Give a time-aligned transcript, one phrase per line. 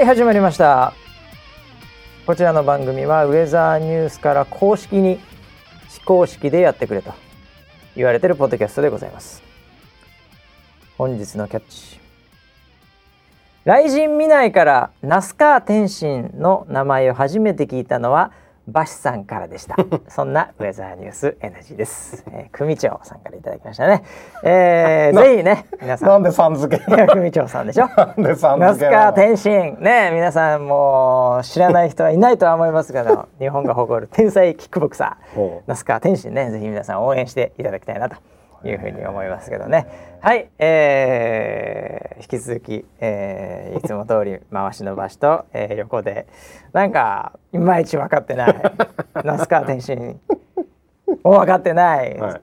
[0.00, 0.94] はい始まりました。
[2.24, 5.20] こちらの番組はウェザーニュースから公式に
[5.90, 7.12] 非公式でやってくれと
[7.94, 9.42] 言われてるポッドキャストでございます。
[10.96, 12.00] 本日のキャッチ。
[13.66, 18.32] 雷神見ないから那須川天心の名前を初めて聞いたのは
[18.70, 19.76] バシさんからでした。
[20.08, 24.02] そんなウェザーニュースエナジーです、えー、組長さんからいただきましたね、
[24.42, 26.08] えー、 ぜひね皆さん。
[26.08, 27.06] なんでさん付け？
[27.08, 27.88] 組長さんでしょ？
[27.96, 29.12] なんでさん那須川付けなの？
[29.12, 29.76] 天心。
[29.80, 35.60] ね皆さんもう知らない人はいないとは思いますけど日本が誇る天才キックボクサー。
[35.66, 38.16] 那須川天心ねぜひ皆さん応援していただきたいなと
[38.64, 39.86] いうふうに思いますけどね。
[40.20, 46.26] はい、えー、引き続き、えー、いつも通り回しの場所と、えー、横で
[46.72, 48.54] なんかいまいち分かってない。
[49.24, 50.20] 那須川天心。
[51.24, 52.40] も分かってない、はい。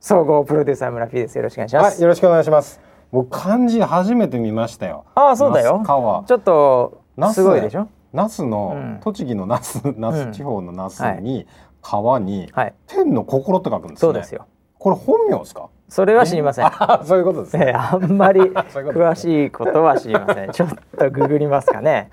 [0.00, 1.36] 総合プロデューサー村 P です。
[1.36, 2.80] よろしくお願いします、はい、よろしくお願いします。
[3.10, 5.04] 僕漢字初めて見ましたよ。
[5.14, 5.82] ああそうだよ。
[5.84, 6.24] 川。
[6.24, 7.88] ちょっとすごいでしょ？
[8.12, 9.00] 那須の、うん。
[9.00, 11.46] 栃木の那須那うん須地方の那須に、
[11.82, 12.74] 川に、はい。
[12.86, 14.00] 天の心って書くんですね。
[14.00, 14.34] そうです。
[14.34, 14.46] よ
[14.78, 15.68] これ本名ですか？
[15.88, 17.68] それは知りませんあそういうことですね。
[17.68, 20.50] えーあんまり 詳しいことは知りません。
[20.52, 22.10] ちょっとググりますかね。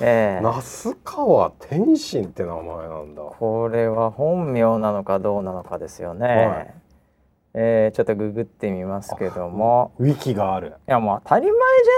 [0.00, 3.22] えー那須川天心って名前なんだ。
[3.38, 6.26] これは本名なのかどうなのかですよね。
[6.26, 6.74] はい
[7.54, 10.68] えーちょっとググってみますけども、ウィキがある。
[10.68, 11.52] いやもう当たり前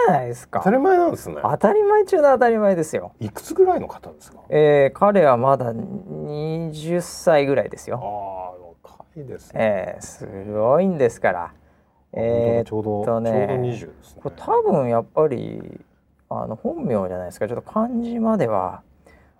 [0.06, 0.70] じゃないですか当た。
[0.70, 1.36] り前なんですね。
[1.42, 3.12] 当たり前中の当たり前ですよ。
[3.20, 4.38] いくつぐらいの方ですか？
[4.48, 8.56] えー彼はまだ20歳ぐらいですああよ。
[8.59, 8.59] 若
[9.20, 9.60] いですね。
[9.60, 11.52] えーすごいんですから。
[12.12, 14.22] えーちょうど、とねちょうど二十ですね。
[14.22, 15.80] これ多分やっぱり
[16.28, 17.46] あの本名じゃないですか。
[17.48, 18.82] ちょっと漢字までは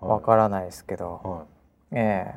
[0.01, 1.45] わからないですけど、は
[1.93, 2.35] え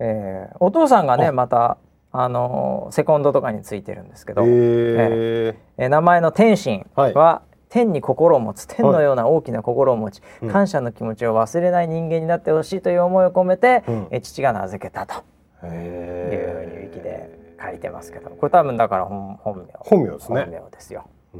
[0.00, 0.56] えええ。
[0.60, 1.32] お父さんがねあ。
[1.32, 1.78] また
[2.10, 4.34] あのセコンドとかについてるんですけい。
[4.34, 5.86] ど、へええ。
[5.86, 10.48] ー名前の天心は、は天に心を持つ天のような大きな心を持ち、うん。
[10.50, 14.06] 感謝の気持ちを忘れない人間になってほしいという思いを込めて、うん。
[14.10, 15.22] えー父が名付けたと
[15.66, 20.42] いうへふうにウィキで書いてますけどこれ多分だから本本名本名ですね。
[20.42, 21.08] 本名ですよ。
[21.34, 21.38] い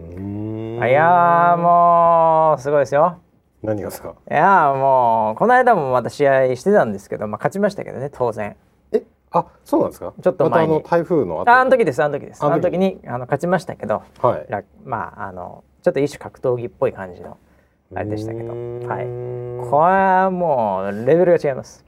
[0.93, 3.19] やーもうすごいですよ。
[3.63, 4.15] 何がですか？
[4.31, 8.57] いやーもうこの間もまた試合してたんですけど、まあ、勝ちましたけどね当然。
[8.93, 9.03] え？
[9.31, 10.13] あそうなんですか？
[10.23, 10.75] ちょっと前に。
[10.75, 11.51] またあの台風の後？
[11.51, 12.03] ああの時です。
[12.03, 14.47] あの時ですあの時時にあの勝ちましたけどはい。
[14.49, 17.39] らまああのちょっと一種格闘技っぽい感じの
[17.95, 18.53] あれでしたけど。
[18.53, 18.59] はい。
[19.71, 21.85] これはもうレベルが違います。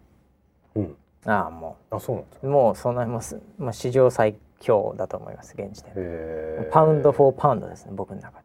[0.75, 2.47] うんああもあそうなんですか。
[2.47, 5.95] うもうそんなもうすもう史上最強だと思います現時点
[6.71, 8.43] パウンド・フォー・パウンドですね僕の中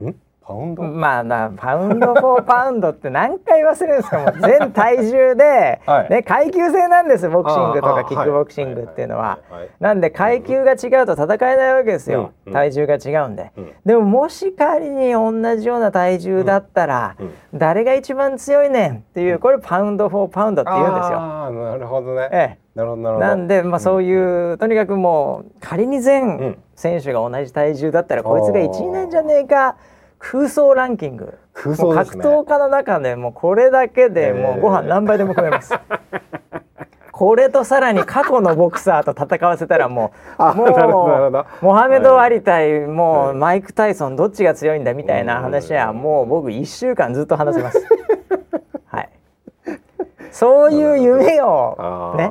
[0.00, 0.06] で。
[0.10, 0.14] ん？
[0.46, 0.82] パウンド？
[0.82, 4.18] まあなパウンド・フォー・ パウンドって何回忘れるんですか？
[4.18, 6.10] もう全体重で、はい。
[6.10, 9.38] ね、階級制なんですボクシングとかキックボクシングっていうのは。
[9.80, 12.52] なんで階級が違うと戦えないわけですよ、うんうん。
[12.52, 13.72] 体重が違うんで、うん。
[13.84, 21.18] でももし仮に同じような体重だったら、うん誰が一番強いねんっていうこれパウンド・フォー・パウンドって言うんですよ。
[21.18, 23.26] ああなるほどね、えなるほどなるえ、ほど。
[23.28, 26.58] なんで、まあ、そういう、とにかくもう仮にう全ん。
[26.76, 29.76] 選手が同じ体重だったら、こいつが1位なんじゃねえか
[30.22, 31.36] 空想ランキング。
[31.52, 32.04] 空想ね。
[32.04, 35.74] 格闘家の中でもうこれだけでもうご飯何杯でも食えます。
[37.10, 43.30] これとさらに過去のボクサーと戦わせたらもうあもうどモハメド・アリ対もはい。
[43.32, 47.86] うマイク・タイソンどっちが強いんだみたいな話はもう僕1週間ずっと話せます。
[48.86, 49.08] はい、
[50.30, 52.30] そういう夢を ね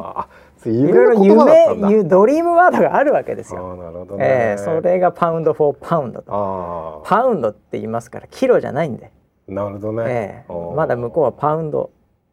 [0.70, 3.76] いろいろ夢ドリームワードがあるわけですあよ。
[3.76, 7.04] ーなるほどね、えー、それがパウンド・フォー・パウンドと。
[7.04, 9.12] あパウンドって言いますからキロじゃないんで、
[9.50, 10.74] あなるほどね、えー。
[10.76, 11.90] まだ向こうはパウンド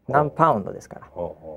[0.08, 1.06] 何パウンドですから。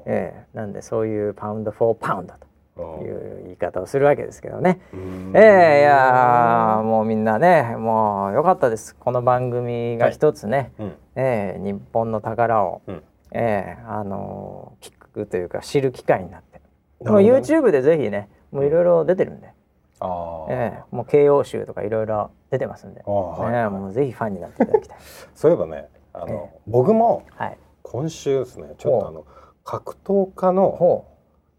[0.05, 2.33] ええなんでそういうパウンド・フォー・パウンド
[2.77, 4.79] おという言い方をするわけですけどね。
[5.33, 8.95] ええいやーもうみんなねもう良かったです。
[8.95, 10.93] この番組が一つね、うん。
[11.15, 13.03] ええ日本の宝を、うん。
[13.33, 16.50] ええあのー聞くというか知る機会になって
[17.05, 19.53] もう YouTube でぜひねもういろいろ出てるんで、
[19.99, 23.53] ああ、ええもう慶応集とかいろいろ出てますんで、あーはい。
[23.53, 24.97] ええもうぜひファンになっていただきたい。
[25.35, 29.25] そういえばねあの、え僕もはい、今週ですねちょっとあの
[29.63, 31.05] 格闘家のほ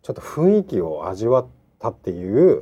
[0.02, 1.46] ちょっと雰囲気を味わっ
[1.78, 2.60] たっていう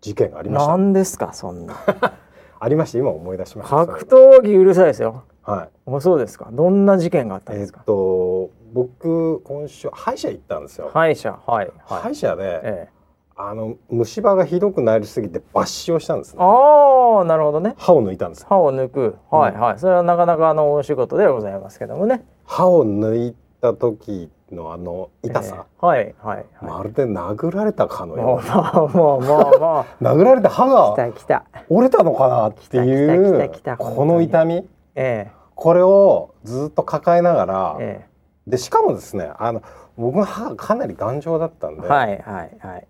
[0.00, 0.70] 事件がありい、ました。
[0.72, 1.74] 何ですかそんな。
[2.60, 2.98] ありました。
[2.98, 3.86] 今思い出しました。
[3.86, 5.24] 格闘技うるさいですよ。
[5.42, 5.90] はい。
[5.90, 6.48] もうそうですか？
[6.52, 7.80] どんな事件があったんえっですか？
[7.84, 12.02] と僕今週歯医者行ったんですよ、歯医者、はい、はい。
[12.02, 12.88] 歯医者で、ええ、
[13.36, 17.74] あの虫歯がひどくなりすぎて抜歯をしたんですねああ、なるほどね。
[17.76, 19.78] 歯を抜いたんですよ歯を抜く、はい、はい。
[19.78, 22.24] それはなかなかあのお仕事ではございますけどもね。
[22.44, 26.46] 歯を抜いた時のあの痛さ、ええはい、はい、はい。
[26.62, 30.04] まるで殴られたかのもよう、もう、もう、もう、もう。
[30.04, 31.44] 殴られて歯来がた、来た。
[31.68, 38.06] 折れたのかなってい来た来た来うた来たこの痛みえこれをずっと抱えながら、え
[38.46, 39.62] でしかもですねあの
[39.96, 42.86] 僕の歯がかなり頑丈だったんで、えはいはいはい。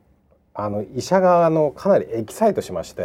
[0.55, 3.03] あの医者があのかなりエキサイトしまして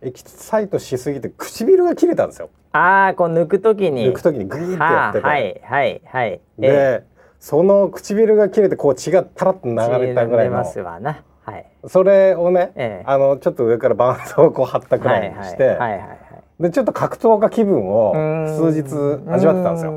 [0.00, 2.48] エキサイトしすぎて唇が切れたんですよ。
[2.72, 4.06] ああこう抜くときに。
[4.06, 6.40] 抜く時にグイーってやってて、はいはいはい。
[6.58, 7.04] で、え
[7.38, 10.56] その唇が切れてこう血がタラッと流れたぐらいの。
[10.56, 11.22] 出ますわな。
[11.44, 11.66] はい。
[11.86, 13.04] それをね、ええ。
[13.06, 16.18] あのちょっと上から絆創をこう貼ったくらいにして、はいはいはいはい。
[16.60, 18.12] でちょっと格闘家気分を
[18.46, 19.92] 数日味わってたんですよ。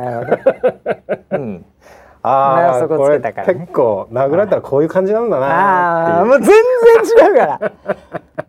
[0.00, 1.64] なるほど、うん、
[2.22, 3.60] ああなそこつけたからね。
[3.60, 6.24] 結構殴られたらこういう感じなんだなああ。
[6.24, 7.72] もう全然違うから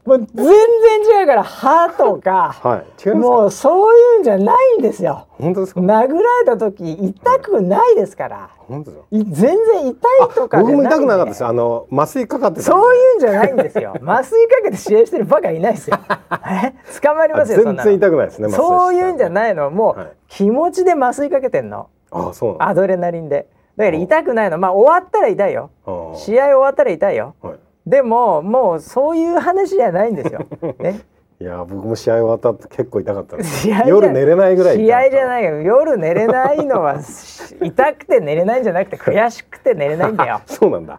[0.08, 3.10] もう全然違うから歯とかはい。
[3.10, 5.82] もうそういうんじゃないんですよ本当ですか？
[5.82, 9.08] 殴られた時痛くないですから本当ですか？
[9.12, 9.94] い全然痛い
[10.34, 11.50] とかじゃないんで僕も痛くなかったですよ。
[11.50, 12.62] あの麻酔かかって。
[12.62, 15.98] そういうんじゃないんですよ 麻酔かけて試合してるバカいないですよ
[16.50, 16.74] え？
[17.02, 18.50] 捕まりあますよ全然痛くないですね。
[18.50, 19.32] そういうんじゃい。
[19.32, 22.68] ないのもう、はい気持ちで麻酔かけてんのあそうなんだ。
[22.70, 25.70] アドレナリンでだから痛くないのまあ終わったら痛いよ
[26.16, 27.56] 試合終わったら痛いよはい。
[27.88, 30.46] でももうそういう話じゃないんですよ。
[30.80, 31.00] ね、
[31.40, 33.42] いや僕も試合終わった後結構痛かった。
[33.42, 34.76] 試合夜寝れないぐらい。
[34.76, 40.42] 試合じゃないよ夜寝れないのはし痛くて寝れないんじゃなくて悔しくて寝れないんだよ。
[40.48, 40.98] そうなんだ。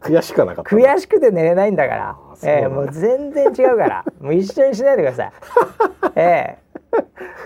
[0.00, 0.74] 悔しくはなかった。
[0.74, 5.32] 悔しくて寝れないんだからええもう全然違うからもう一緒にしないでください。
[6.16, 6.58] え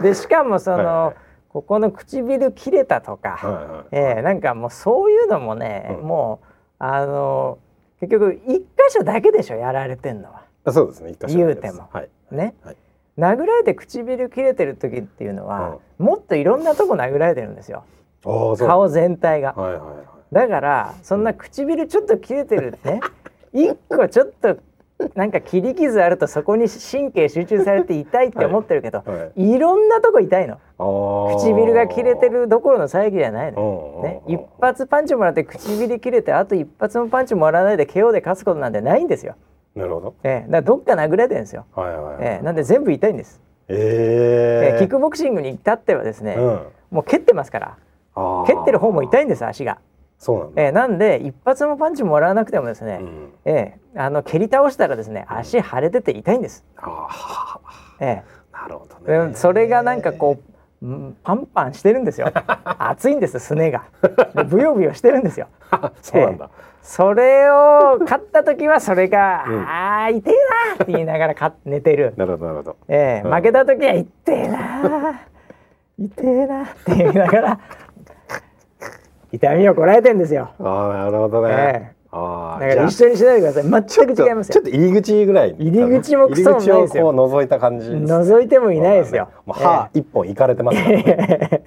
[0.00, 3.84] えでしかもその、はいはいここの唇切れたとか、はいはい。
[3.92, 6.53] ええなんかもうそういうのもね、うんもう
[6.92, 7.58] あの
[8.00, 10.42] 結局一箇所だけでしょやられてんのは。
[10.64, 11.10] あそうですね。
[11.10, 12.08] 一箇所言うてもはい。
[12.30, 12.76] ね、はい
[13.18, 17.84] 殴られて唇切れてる時っていうのは、もっといろんなとこ殴られてるんですよ。
[18.24, 19.52] 顔全体が。
[19.52, 20.34] はいはいはい。
[20.34, 23.00] だからそんな唇ちょっと切れてるね
[23.54, 24.56] 一個ちょっと
[25.14, 29.58] なんか切り傷あるとそこに神経集中されて痛いって思ってるけど、、はい。
[29.58, 30.58] ろんなとこ痛いの。
[31.36, 39.34] 唇が切れてるどころの騒ぎじゃないの、うんね、うん一発パンチもらって唇切れてあと一発もパンチもらわないで KO で勝つことなんてないんですよ、
[39.74, 40.14] なるほど。
[40.22, 40.50] ええ。
[40.50, 42.16] だどっか殴られてるんですよ、はいはいはい。
[42.20, 42.44] ええ。
[42.44, 46.60] なんで全部痛いんです、ええええキックボクシングに至ってはですね、うん。
[46.90, 47.76] もう蹴ってますから。
[48.46, 49.78] 蹴ってる方も痛いんです足が、
[50.18, 50.62] そうなんだ。
[50.62, 53.32] ええなんで一発もパンチもらわなくてもですね、うん。
[53.44, 57.60] ええあの蹴り倒したらですね足腫れてて痛いんです、ああ。
[58.00, 58.22] え
[58.52, 59.28] なるほどえね。
[59.28, 60.38] でそれがなんかこ
[60.82, 62.30] ううんパンパンしてるんですよ
[62.78, 63.84] 熱いんですすねが
[64.34, 65.46] でブヨブヨしてるんですよ
[66.02, 66.50] そうなんだ。
[66.82, 70.34] それを勝った時はそれが「うんああ痛え
[70.76, 72.76] な」って言いながらか寝てる、なるほどなるほど。
[72.88, 75.20] うんええ負けた時は「痛えな
[75.98, 77.58] 痛えな」って言いながら
[79.34, 81.52] 痛みをこらえてんですよああなるほどね。
[81.52, 82.60] ええああ。
[82.60, 83.62] だから一緒にしないでください
[84.06, 85.56] 全く違いますよちょっと入り口ぐらい。
[85.58, 87.90] 入り口もクソもないですよ覗いた感じ。
[87.90, 91.62] 覗いてもいないですよ、もう歯一本いかれてますからね。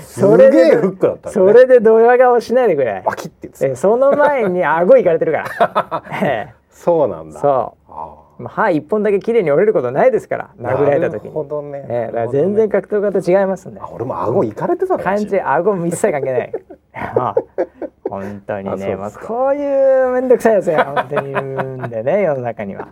[0.00, 1.32] す それでげえフックだったね。
[1.32, 7.38] それでドヤ顔しないでくれバキって言ってその前に顎いかれてるから、 えそうなんだ。
[7.38, 10.62] えそあうまあ歯一本だけ綺麗に折れることないですからあ。
[10.62, 11.84] 殴られた時なるにほどね。
[11.88, 16.52] ええだからなるほどね全然格闘家と違いますんであ俺も顎いかれてたの感じ顎も一切関係ない
[16.94, 17.34] あ
[18.10, 21.42] 本当にねまあこういう面倒くさいやつが本当にいる
[21.86, 22.88] んでね 世の中には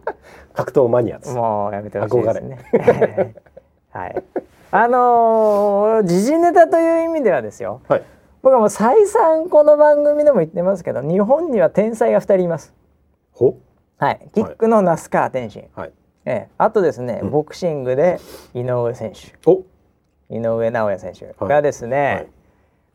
[0.54, 1.18] 格闘マニア。
[1.34, 2.58] もうやめてほしいですね
[3.90, 4.22] はい
[4.70, 8.02] あのー時事ネタという意味ではですよはい。
[8.42, 12.72] 僕はもう再三この番組でも言ってますけど日本には天才が2人います
[13.32, 13.56] ほ？
[13.98, 14.28] はい。
[14.34, 15.92] キックの那須川天心、はい。
[16.24, 16.48] ええ。
[16.58, 17.30] あとですね、うん。
[17.30, 18.20] ボクシングで
[18.54, 19.32] 井上選手。
[19.50, 19.64] お。
[20.30, 21.34] 井上尚弥選手はい。
[21.48, 22.28] がですね、はい。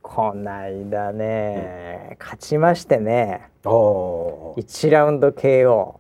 [0.02, 3.72] こないだね、勝ちましてねああ。
[3.72, 5.96] 1ラウンド KO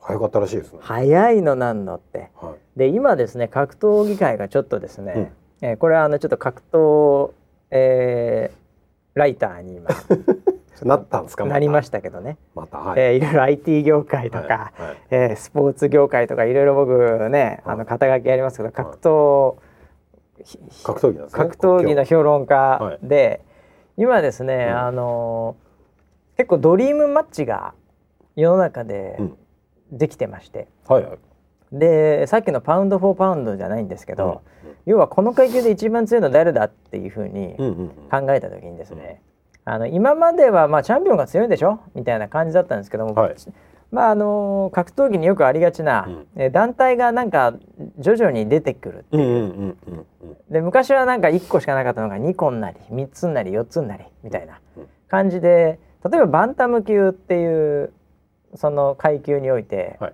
[0.00, 0.78] 早かったらしいですね。
[0.82, 2.30] 早いのなんのって。
[2.40, 2.78] はい。
[2.78, 7.32] で今ですね格闘技界がちょっとですね、えーこれはあのちょっと格闘、
[7.70, 8.66] えー
[9.18, 9.88] ライターに今
[10.84, 11.44] なったんですか。
[11.44, 12.78] なりまししたけどね、また。
[12.78, 13.00] はい。
[13.00, 19.56] えーいろいろ IT 業界とか、はいはいえースポーツ業界とかいろいろ僕ね、あの肩書きありますけど格闘、
[20.44, 21.44] ひ格闘技なんですね。
[21.44, 23.40] 格闘技の評論は家で、
[23.96, 25.66] 今ですね、うんあのー
[26.38, 27.72] 結構ドリームマッチが
[28.34, 29.36] 世の中でうん
[29.92, 31.18] できてまして、はいはい。
[31.72, 34.42] でさっきのパウンド・フォー・パウンドじゃないんですけど、
[34.84, 37.88] 要はこの階級で一番強いのは誰だっていうふうにうんうんうん。
[38.10, 39.22] 考えた時にですね、
[39.68, 41.80] あの今まではまあチャンピオンが強いんでしょ？
[41.94, 43.34] みたいな感じだったんですけども、はい。
[43.90, 46.26] まああの格闘技によくありがちな、うん。
[46.36, 47.52] え団体がなんか
[47.98, 49.18] 徐々に出てくるう。
[49.18, 50.36] んうんうんうんうん。
[50.50, 54.88] で昔はなんか1個しかなかったのが2個になり3つになり4つになりみたいなうん。
[55.08, 57.92] 感じで例えばバンタム級っていう
[58.54, 60.12] その階級において、はい。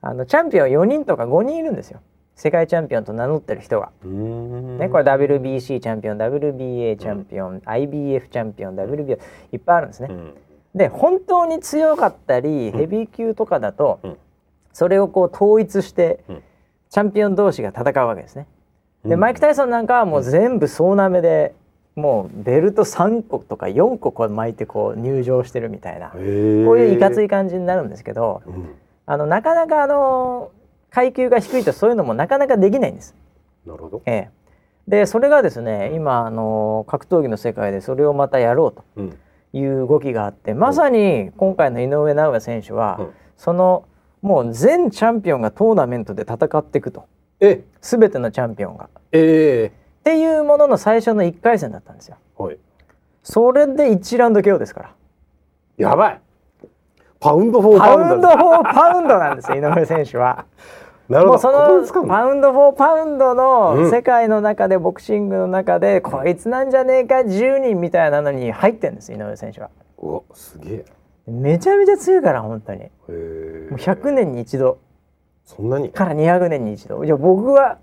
[0.00, 2.00] あのチャンピオン4人とか5人いるんですよ。
[2.34, 4.78] 世界チャンピオンと名乗ってる人が、うーん。
[4.78, 9.18] ね、これ WBC チャンピオン WBA チャンピオン、IBF チャンピオン WBO
[9.52, 10.08] いっぱいあるんですね。
[10.10, 10.34] うん。
[10.74, 12.78] で本当に強かったりうん。
[12.78, 14.16] ヘビー級とかだと、うん。
[14.72, 16.42] それをこう統一して、うん。
[16.90, 18.46] チャンピオン同士が戦うわけですね。
[19.04, 19.20] で、うん。
[19.20, 21.54] マイク・タイソンなんかはもう全部総なめで
[21.94, 26.08] もうベルト3個とか4個こう巻いてこう入場してるみたいな。
[26.10, 28.74] こういういかつい感じになるんですけどうん。
[29.04, 30.50] あのなかなかあの
[30.92, 33.14] 階級が低いとそういうのもなかなかできないんです。
[33.66, 34.30] なるほどええ、
[34.88, 39.18] でそれがですね今あの格闘技の世界でそれをまたやろうとうん
[39.54, 43.86] いう動きがあってまさに今回の井上尚弥選手は、うんその
[44.20, 47.06] もう全チャンピオンがトーナメントで戦っていくと
[47.40, 47.64] え？
[47.80, 48.84] 全てのチャンピオンが。
[48.84, 49.72] っえ
[50.04, 52.18] ていうものの最初の1回戦だったんですよ。
[52.38, 52.58] ー、はい
[53.24, 54.94] それで1ラウンド KO ですから。
[55.76, 56.20] やばい
[57.18, 60.44] パウンドフォーパウンドパウンドフォーパウンドなんですよ井上選手は。
[61.12, 61.50] なるほど。
[61.52, 62.08] もうそのの？
[62.08, 63.90] パウンド・フォー・パウンドうのん。
[63.90, 69.70] 世界の中でボクシングの中で、こいつなんじゃねえか？10人みたいなのに入ってんです井上選手は。
[69.98, 70.84] うわすげえ。
[71.26, 72.80] めちゃめちゃ強いから本当に。
[72.80, 74.78] もう100年に一度。
[75.44, 75.90] そんなに？
[75.90, 77.04] から200年に一度。
[77.04, 77.78] いや僕は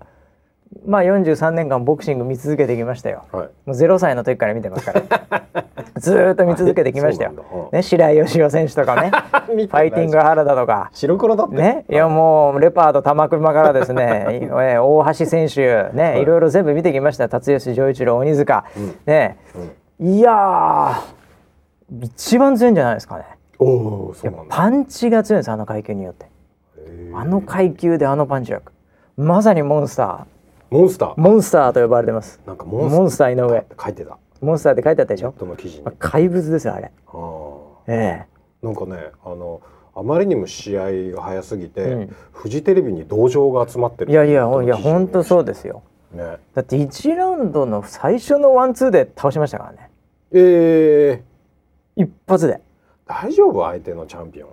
[0.86, 3.24] まあ43年間ボクシング見続けてきましたよ。
[3.32, 3.48] はい。
[3.66, 5.02] もう0歳の時から見てますから。
[5.98, 7.32] ずーっと見続けてきましたよ。
[7.36, 7.78] そうなんだ。
[7.78, 9.10] ね白井義雄選手とかね、
[9.46, 10.90] ファイティング原田とか。
[10.92, 11.56] 白黒だって。
[11.56, 16.22] ね、いやもうレパード玉熊からですね、 大橋選手ね、い。
[16.22, 17.28] いろいろ全部見てきました。
[17.28, 18.94] 辰吉丈一郎、鬼塚、うん。
[19.06, 19.38] ね、
[19.98, 20.06] うん。
[20.06, 23.24] いやー一番強いんじゃないですかね。
[23.58, 23.66] お
[24.10, 24.56] おそうなんだ。
[24.56, 26.30] パンチが強いんですあの階級によって。
[27.12, 28.72] あの階級であのパンチ力、
[29.16, 30.26] まさにモンスタ
[30.70, 31.14] モンスター。
[31.14, 32.40] ー、モンスターと呼ばれてます。
[32.46, 34.18] なんかモンモンスター井上、書いてた。
[34.40, 35.30] モンスターって書いてあったでしょ？
[35.30, 35.82] ネットの記事に。
[35.84, 36.90] まあ怪物ですよあれ。
[37.08, 38.26] あーえ
[38.62, 39.60] なんかねあの
[39.94, 42.16] あまりにも試合が早すぎて、うん。
[42.32, 44.12] フジテレビに同情が集まってる。
[44.12, 45.82] えいやいやいや本当そうですよ。
[46.12, 46.38] ね。
[46.54, 49.90] だって1ラウンドの最初のワンツーで倒しましたからね。
[50.32, 52.60] えー、一発で。
[53.06, 53.64] 大丈夫？
[53.64, 54.50] 相手のチャンピオン。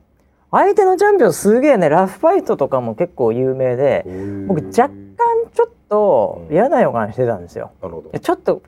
[0.49, 1.89] 相手のチャンピオンすげえね。
[1.89, 4.05] ラフファイトとかも結構有名で
[4.47, 4.89] 僕わり
[5.89, 6.53] とうん。
[6.53, 7.71] 嫌な予感してたんですよ。
[7.81, 8.09] なるほど。
[8.09, 8.61] いやちょっと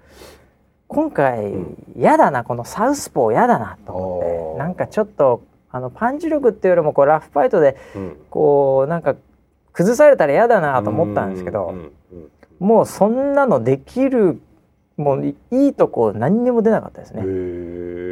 [0.87, 1.77] 今回うん。
[1.95, 8.17] 嫌だなこのサウスポー嫌だなと思ってなんかちょっとあのパンチ力っていうよりもこうラフファイトでうん。
[8.29, 9.15] こうなんか
[9.73, 11.91] 崩されたら嫌だなと思ったんですけどうんうん
[12.59, 14.41] もうそんなのできる
[14.97, 17.23] もういいいとこ何にも出なかったですね。
[17.23, 17.27] う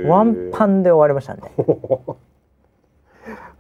[0.06, 1.52] んワンパンで終わりましたんで。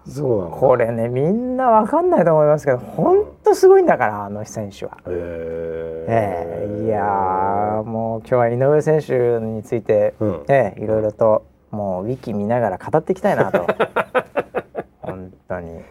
[0.10, 4.98] そうこれねみんなわかんないと思いますけど本当すごいんだからあの選手は。
[5.08, 10.46] えええいやーもう今日は井上選手について、うん。
[10.48, 13.68] ええいろいろともうウィキ見ながら語っていきたいなと。
[15.02, 15.82] 本当に。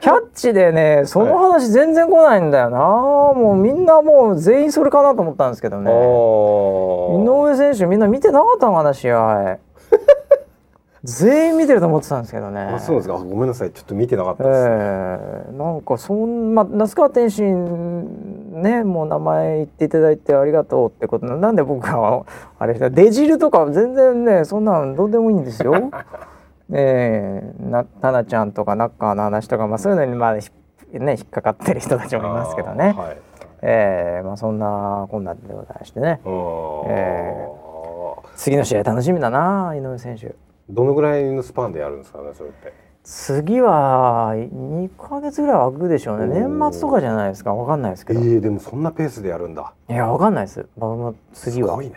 [0.00, 5.90] キャッチでねその話全然来ないんだよな、もうみんなもう全員それかなと思ったんですけどね。
[5.90, 9.58] 井井上選手みんな見てなかったのかな試合
[11.02, 12.60] 全員見てると思ってたんですけどね。
[12.60, 13.14] あそうですか。
[13.14, 13.70] あごめんなさい。
[13.70, 14.66] ちょっと見てなかったえです、
[15.50, 21.26] えなんかそんま那須川天心ねもう名前言っていただいてありがとうってこと。
[21.26, 22.24] ななんで僕が
[22.58, 25.90] あれしたデジルとか全然ねそんなんどうでもいいんですよ。
[26.72, 30.50] ええなタナちゃんとかナッカーの話とかまあそういうのにまあひ
[30.92, 32.94] ね引っかかってる人たちもいますけどね。
[32.96, 33.16] はい。
[33.62, 36.20] ええまあそんなこんなでございましてね。
[36.24, 36.84] あー。
[36.88, 37.48] え
[38.36, 40.34] 次の試合楽しみだな井上選手。
[40.70, 42.72] どのぐらいのスパンでやるんですかねそれって。
[43.02, 46.26] 次は2ヶ月ぐらい空くでしょうね。
[46.26, 47.54] 年末とかじゃないですか。
[47.54, 49.72] わかんないですけど、えー、でもそんなペースでやるんだ。
[49.88, 50.66] いやわかんないです。
[51.32, 51.70] 次は。
[51.70, 51.94] すごいね。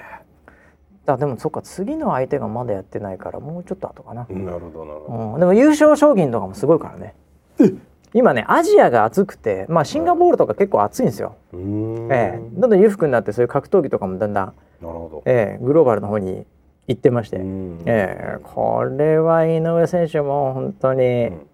[1.05, 7.13] あでもそっか次の相手がまだやってないからもうちょっと後かな、なるほどなるほど、うん、でも優勝賞金とかもすごいからね。
[8.13, 12.39] 今ねアジアが熱くてまあシンガポールとか結構熱いんですよ、ええ。
[12.53, 16.45] どんどん裕福になってそういう格闘技とかもだんだん、なるほど、ええグローバルの方に
[16.87, 17.79] 行ってまして、うん。
[17.85, 21.47] ええこれは井上選手も本当に、うん。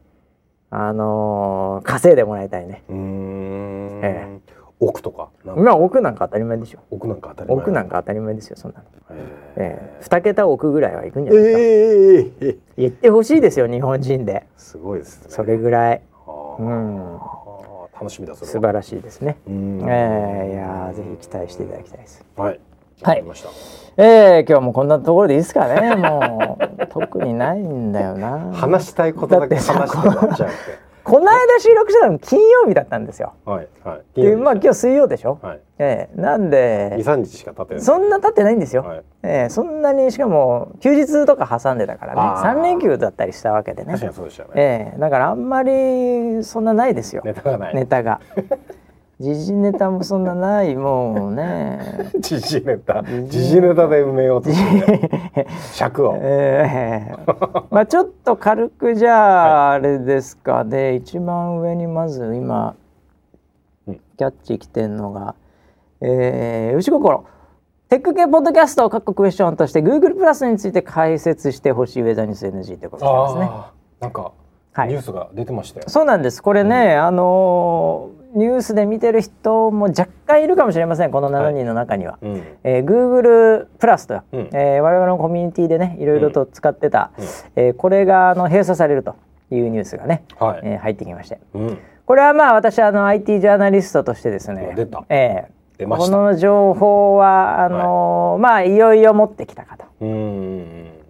[0.72, 2.84] あのー稼いでもらいたいね。
[2.90, 4.00] うーん。
[4.04, 4.40] え
[4.80, 5.30] 奥とか？
[5.44, 6.80] まあ奥なんか当たり前でしょ。
[6.90, 7.58] 奥なんか当たり前。
[7.58, 8.86] 奥なんか当たり前ですよそんなの、
[9.58, 10.04] えええ。
[10.04, 12.52] 2桁億ぐらいはいくんじー、ゃないですか、えーえ。
[12.52, 14.46] ー言ってほしいですよ日本人で。
[14.58, 15.26] すごいですね。
[15.30, 16.02] それぐらい。
[16.60, 17.20] うん。
[17.94, 18.52] 楽しみだそれは。
[18.54, 19.82] 素晴らしいですね、うん。
[19.90, 22.26] ええいやーぜひ期待していただきたいです。
[22.38, 22.48] はい。
[22.48, 22.60] はい。
[23.02, 23.50] わかりました
[24.01, 25.94] ええ今日もこんなところでいいですかね。
[25.98, 28.53] もう 特にないんだよな。
[28.53, 30.51] 話したいことだけ話しちゃうっ
[31.03, 33.34] この間収録したの金曜日だったんですよ。
[33.44, 34.22] てはいはい。
[34.22, 35.60] でまあ今日水曜でしょ、はい。
[35.79, 39.01] ええなんで二三日しか経ってないそんな経ってないんですよ、はい。
[39.24, 42.22] ええそんなにしかも休日とか挟んでたからね。
[42.22, 42.53] あー。
[42.53, 43.94] 3連休だったりしたわけでね。
[43.94, 44.50] 確かにそうでしたね。
[44.56, 47.75] ええだからあんまりそんなないですよ、ネタがない。
[47.75, 48.22] ネタが
[49.20, 52.10] 時事ネタもそんなないもうね。
[52.20, 53.04] 時事ネタ。
[53.04, 53.90] 時事ネタ。
[53.90, 54.58] で埋めようとし
[55.74, 56.16] 尺を。
[56.24, 62.76] えーまあちょっと軽くじゃああれですかね、一番上にまず今、
[63.88, 64.00] うん。
[64.18, 65.36] キャッチ来てんのが
[66.00, 67.26] えー、牛心。
[67.90, 73.52] テック系ポッドキャストを各クエスチョンとして Google プラスについて解説してほしいウェザーニュース NG ってことですね。
[74.00, 74.32] なんか
[74.72, 74.88] はい。
[74.88, 76.42] ニュースが出てましたよ、そうなんです。
[76.42, 81.12] これね、あのーニュースで見てる人も若干いるかもしれません。
[81.12, 82.20] この7人の中には。
[82.22, 82.44] うん。
[82.64, 84.50] えー Google プラスと、うん。
[84.54, 87.26] えー我々のコミュニティでねいろいろと使ってた、うん。
[87.56, 89.16] えーこれがあの閉鎖されると
[89.52, 91.40] いうニュースがね、はい、えー入ってきまして。
[91.56, 91.78] うん。
[92.06, 95.04] これはまあ私あの IT ジャーナリストとしてですね出た。
[95.10, 99.86] えーこの情報はあのーまあいよいよ持ってきたかと。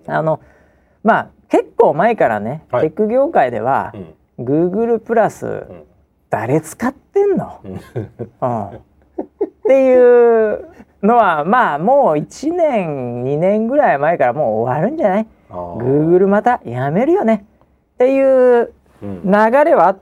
[0.07, 0.39] あの
[1.03, 2.89] まあ結構前からね、はい。
[2.89, 3.93] テック業界では
[4.37, 4.45] う、ん。
[4.45, 5.83] Google プラス、うん
[6.29, 7.71] 誰使ってんの、うん。
[7.71, 8.79] うん、っ
[9.67, 10.67] ていう
[11.01, 17.45] のはまあもう1年2年ぐらい前からもう終わるんじゃない？Google またやめるよね。
[17.95, 19.31] っていううん流
[19.63, 19.99] れはあっ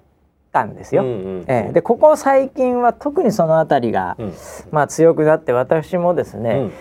[0.51, 1.03] たんですよ。
[1.03, 1.73] うんうんええ。
[1.73, 4.33] でここ最近は特にその辺りが、うん。
[4.71, 6.73] まあ、強くなって私もですね、うん。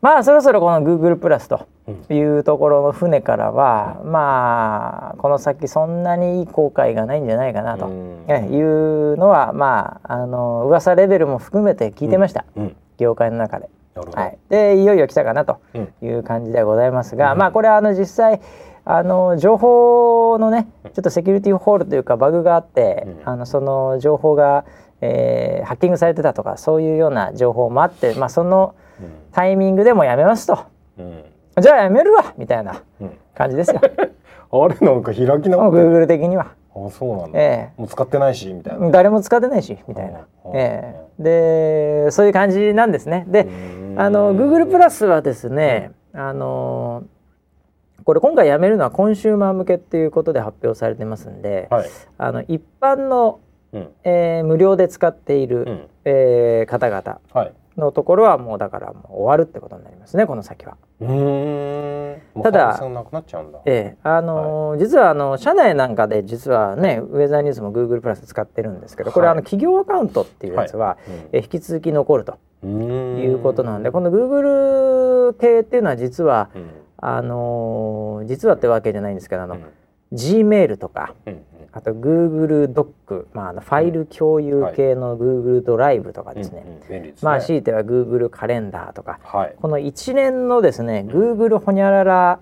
[0.00, 1.79] まあそろそろこの Google プラスとうん
[2.10, 12.76] いうところの船からは、まあこの先そんなにいい後悔がないんじゃないかなと、いうのはまああの噂レベルも含めて聞いてました、うん。
[12.98, 13.68] 業界の中で。
[14.14, 15.92] はい、でいよいよ来たかなとうん。
[16.02, 17.38] いう感じでございますが、うん。
[17.38, 18.40] まあこれはあの実際
[18.84, 23.28] あの情報のねちょっとセキュリティホールというかバグがあって、うん。
[23.28, 24.64] あのその情報が、
[25.00, 28.74] えーハッキングされてたとかそういうような情報もあって、まあ、その
[29.32, 30.64] タイミングでもやめますと。
[30.98, 31.24] うんうん
[31.60, 33.10] じゃあやめるわみたいなうん。
[33.34, 33.80] 感じですよ。
[34.52, 35.78] あれなんか開き直って。
[35.78, 36.48] Google 的には。
[36.74, 42.04] あそうなんだ、えもう使ってないしみたいな、誰も使ってないしみたいな、うんええ。
[42.04, 43.24] でそういう感じなんですね。
[43.28, 44.00] で、うん。
[44.00, 47.02] あの Google プラスはですね、あの
[48.04, 53.40] これ今回やめるのはコンシューマー向けっていうことで発表されてますんで、はい、あの一般の、
[53.72, 53.88] うん。
[54.04, 55.88] えー無料で使っている、うん。
[56.04, 57.20] えー方々。
[57.32, 60.76] はい、のところはもうだからもう終わるってことになりますねこの先は。
[62.42, 63.60] ただ可能性なくなっちゃうんだ。
[63.64, 70.98] ええあのー実はあの社内なんかで実はねウェザーニュースも Google プラス使ってるんですけどこれ、はいあの企業アカウントっていうやつは、
[71.32, 73.18] え引き続き残るとうん。
[73.18, 76.70] いうことなんでこの Google 系っていうのは実はうん。
[77.02, 79.60] あのー実はってわけじゃないんですけどあの、うん
[80.12, 89.20] Gmail とかうんあと Google ドック、まあ、あのファイル共有系の Google ドライブとかですね、まあ強いては Google カレンダーとか。
[89.22, 89.54] はい。
[89.60, 92.40] この一連のですね Google ホニャララ、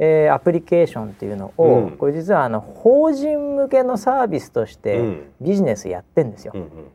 [0.00, 1.90] えーアプリケーションっていうのを、うん。
[1.92, 5.22] これ実はあの法人向けのサービスとしうてん。
[5.40, 6.52] ビジネスやってんですよ。
[6.54, 6.88] うんうんうん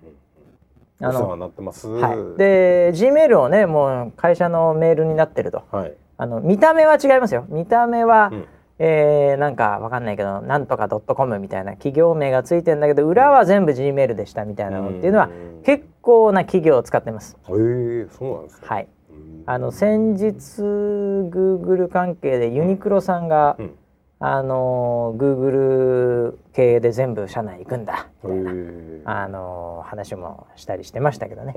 [1.02, 1.88] あのになってます。
[1.88, 5.64] はい、で Gmail をねもう会社のメールになってると。
[5.72, 5.94] はい。
[6.18, 7.46] あの見た目は違いますよ。
[7.48, 8.46] 見た目は、うん
[8.80, 15.64] えーなんかわかんないけどなんとか .com みたいな企業名がついてんだけど裏は全部 Gmail でしたみたいなのっていうのはうん。
[15.64, 17.38] 結構な企業を使ってます。
[17.50, 18.68] へえそうなんですね。
[18.68, 18.88] はい。
[19.12, 19.44] うん。
[19.46, 23.76] あの先日 Google 関係でユニクロさんが、うん。
[24.22, 28.08] あの Google 系で全部社内行くんだ。
[28.26, 31.54] へえあの話もしたりしてましたけどね。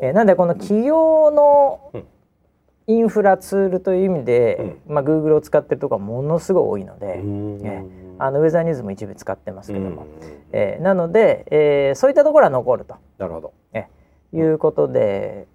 [0.00, 2.04] えーなんでこの企業のうん
[2.86, 7.60] インフラツールという意味で、まあ、Google を使ってるところがものすごい多いので、うん。
[7.64, 7.84] え
[8.18, 10.08] あのウェザーニューズも一部使ってますけども、うん
[10.52, 12.96] えーなので、えーそういったところは残ると。
[13.18, 13.52] なるほど。
[14.32, 15.46] いうことで、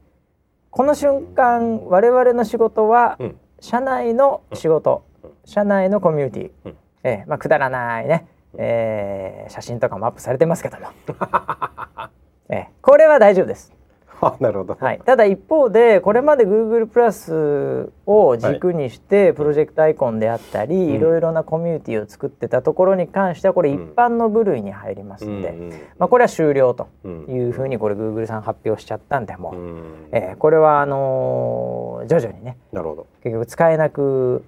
[0.71, 3.37] この瞬間我々の仕事はうん。
[3.61, 5.31] 社内の仕事、うん。
[5.45, 6.77] 社内のコミュニティ、うん。
[7.03, 10.87] えーまあ、くだらないね、えー写真とかもアップされてますけども、
[12.49, 13.78] えーこれは大丈夫です。
[14.21, 14.77] あなるほど。
[14.79, 20.89] はい、ただ一方でこれまで Google プラスを軸にしてプロジェクトアイコンであったり、ん。
[20.89, 27.25] いろいろなコミュニティを作ってたところに関してはこれ一般の部類に入りますんで、うんうんまあ、これは終了とうん。
[27.29, 29.83] いうふうにこれ Google さん発表しちゃったんでもう、うん。
[30.11, 33.07] えーこれはあのー徐々にねなるほど。
[33.23, 34.43] 結局使えなく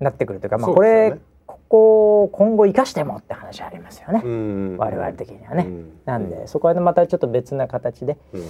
[0.00, 4.76] なってくるというか、まあ、これここを今後生かしてもって話ありますよね、うん。
[4.78, 5.64] 我々的にはね。
[5.64, 5.92] うん。
[6.04, 8.42] なんでそこはまたちょっと別な形で、うん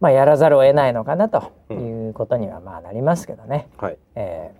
[0.00, 3.68] まあ、やらざるを得ないのかなということにはまあなりますけどね。
[3.78, 3.98] はい。
[4.14, 4.52] え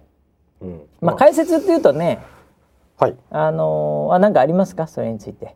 [0.61, 0.69] うん。
[0.79, 2.19] ーまあ、解説っていうとね、
[2.99, 3.17] はい。
[3.31, 4.89] あのーあなんかありますか？
[4.89, 5.55] それについて。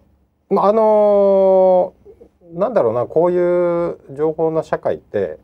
[0.51, 5.39] まああのーなんだろうなこういう情報の社会って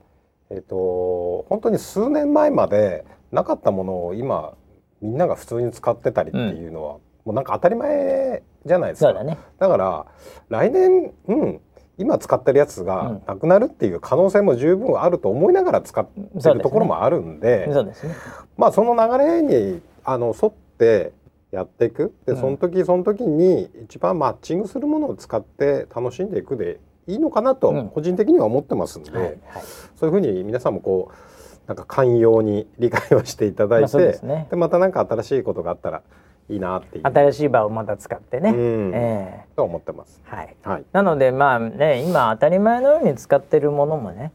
[0.51, 4.53] えっ、と本当に数年前までなかったものを今
[5.01, 6.93] みんなが普通に使ってたりっていうのは、
[7.25, 9.07] もうなんか当たり前じゃないですか。
[9.07, 9.39] そうだね。
[9.59, 10.07] だから
[10.51, 11.61] 来年うん
[11.99, 13.23] 今使ってるやつがうん。
[13.27, 17.69] なくなるっていう可能性も十分あると思いながら使ってるところもあるんで
[18.57, 21.13] まあその流れにあの沿って
[21.51, 22.15] やっていく。
[22.27, 22.41] でうん。
[22.41, 27.89] その時その時に一番マッチングするものを使って楽しんでいくでいいのかなとうん。
[27.89, 29.39] 個人的には思ってますんで、はいはい。
[29.97, 31.15] そういうふうに皆さんもこう
[31.69, 34.19] なんか寛容に理解をしていただいて、
[34.51, 36.03] でまたなんか新しいことがあったら
[36.49, 40.21] いいなっていう新しい場をまた使ってね、うんえと思ってます。
[40.33, 40.85] えはいはい。
[40.93, 44.33] なのでまあね今当たり前のように使ってるものもね、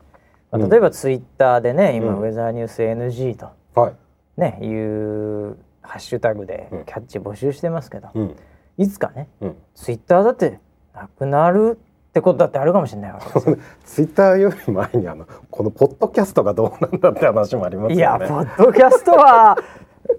[0.52, 3.50] まあうん例えばツイッターでね今、うんウェザーニュース NG と
[3.80, 3.94] はい。
[4.38, 8.36] ねいうハッシュタグでうんキャッチ募集してますけど、うん。
[8.78, 9.56] いつかねうん。
[9.76, 10.60] ツイッターだって
[10.94, 13.58] なくなるってことだってあるかもしれないわけですよ。
[13.86, 17.96] ツイッターより前にあのこのポッドキャストがどうなんだって話もありますよね。
[17.96, 19.58] いやポッドキャストは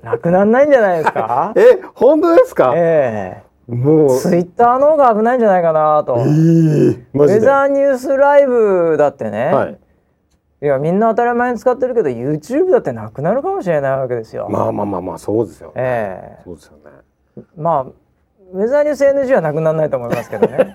[0.03, 1.53] なくならないんじゃないですか？
[1.57, 2.73] え本当ですか？
[2.77, 6.17] えもうえツイッターの方が危ないんじゃないかなと。
[6.19, 7.41] えウー、マジで。
[7.41, 9.79] ェザーニュースライブだってね、はい。
[10.63, 14.49] いやみんな当たり前に使ってるけど YouTube だってなくなるかもしれないわけですよ。
[14.51, 15.73] まあまあまあまあそうですよね。
[15.77, 16.83] えそうですよね。
[17.39, 17.83] えまあ
[18.53, 20.75] ウェザーニュース NG はなくならないと思いますけどね。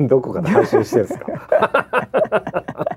[0.00, 1.26] どこかで配信してるんですか？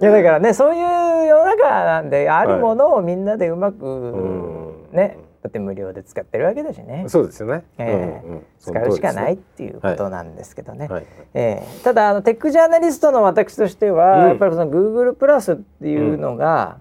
[0.00, 4.88] いやだからねそういう世の中なんであるものをみんなでうまく、ん。
[4.92, 7.04] ねだって無料で使ってるわけだしね。
[7.08, 7.64] そうですよね。
[7.78, 8.26] ええ。
[8.26, 8.46] うんうん。
[8.58, 10.88] 使うしかないっそていうことなんですけどね。
[10.88, 11.06] はい。
[11.34, 11.82] ええ。
[11.84, 14.28] ただあのテックジャーナリストの私としては、うん。
[14.30, 16.78] やっぱりその Google プラスっていうのが、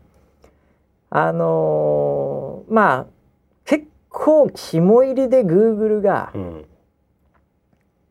[1.12, 3.06] あのーまあ
[3.66, 6.66] 結構肝入りで Google がうん。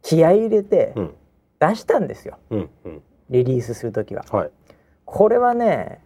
[0.02, 1.14] 気合い入れてうん。
[1.58, 2.38] 出したんですよ。
[2.50, 2.70] うん。
[2.84, 3.02] うん。
[3.30, 4.24] リリースする時は。
[4.30, 4.50] はい。
[5.06, 6.00] これはね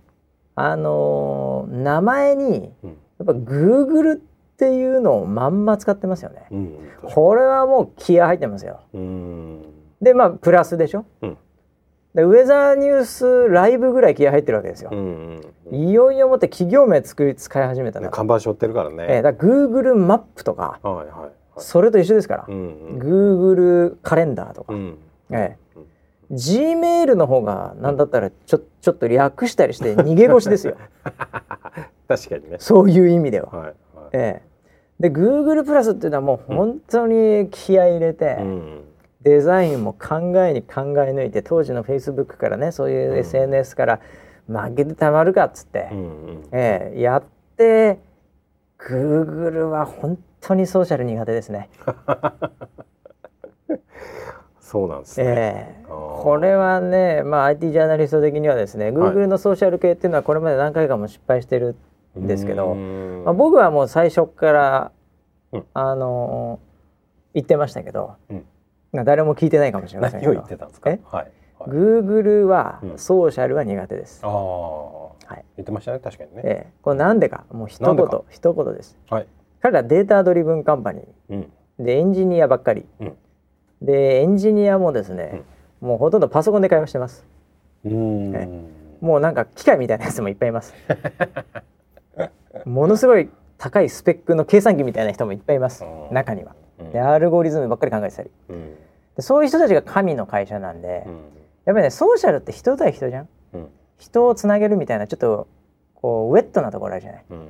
[0.54, 4.16] あのー名前にうんやっぱ Google っ
[4.56, 6.46] ていうのをまんま使ってますよね。
[6.50, 6.78] うん。
[7.02, 8.80] これはもう気合入ってますよ。
[8.94, 9.62] うん。
[10.00, 11.04] でまあプラスでしょ？
[11.22, 11.38] うん
[12.14, 14.96] でウェザーニュースライブぐらい気合入ってるわけですよう。
[14.96, 15.74] んうん。
[15.74, 18.06] いよいよもって企業名作り使い始めたな。
[18.06, 19.06] ね看板背負ってるからね。
[19.08, 21.30] えーだから Google マップとかはいはいはい。
[21.58, 22.44] それと一緒ですから。
[22.48, 22.58] うんう
[22.96, 22.98] ん。
[22.98, 24.72] Google カレンダーとか。
[24.72, 24.98] うん。
[25.30, 25.69] ええ
[26.30, 30.76] Gmail の方がなんだったらちょちょっと略したりして逃げ腰ですよ。
[32.08, 32.56] 確かにね。
[32.58, 33.50] そういう意味では。
[33.50, 33.74] はいはい。
[34.12, 34.50] ええ
[35.00, 38.84] で Google プラスっていうのはもう本当に気合い入れて、うん。
[39.22, 44.00] デザインも考えに考え抜いて当時の Facebook からねそういう SNS から
[44.48, 46.48] 負けてたまるかっつって、うんうん。
[46.52, 47.22] ええやっ
[47.56, 47.98] て
[48.78, 51.68] Google は本当にソーシャル苦手ですね。
[54.70, 55.24] そうなんですね。
[55.26, 61.76] えーこれはね、まあ、IT ジャーナリスト的にはですね Google のソーシャル系っていうのはこれまで何回かも失敗してる
[62.18, 64.92] んですけど、うんまあ、僕はもう最初から、
[65.52, 66.60] うんあの
[67.32, 68.44] 言ってましたけど、うん
[68.92, 70.90] まあ誰も聞いてないかもしれませんけど何を言ってたんですか？
[70.90, 71.00] え？
[71.10, 71.30] はい。
[71.58, 71.70] はい。
[71.70, 74.20] Google はうんソーシャルは苦手です。
[74.22, 74.32] ああ。
[74.32, 76.42] はい言ってましたね確かにね。
[76.44, 77.44] ええこれなんでか？
[77.52, 78.98] もう一言一言です。
[79.08, 79.26] はい。
[79.62, 81.40] 彼らデータドリブンカンパニうん。
[81.80, 83.16] ーでエンジニアばっかり、うん
[83.82, 85.42] でエンジニアもですね、
[85.80, 87.24] もうほとんどパソコンで会話してます。
[89.00, 90.74] もうなんか機械みたいなやつもいっぱいいます。
[92.66, 96.54] ものすごい高いスペックの計算機みたいな人もいっぱいいますうん中には。
[96.78, 98.74] うんでアルゴリズムばっかり考えてたりうん。
[99.16, 101.12] でそういう人たちが神の会社なんで、うん。
[101.66, 103.68] やっぱりねソーシャルって人対人じゃんうん。
[103.98, 105.46] 人をつなげるみたいなちょっと
[105.94, 107.48] こうウェットなところあるじゃないうん。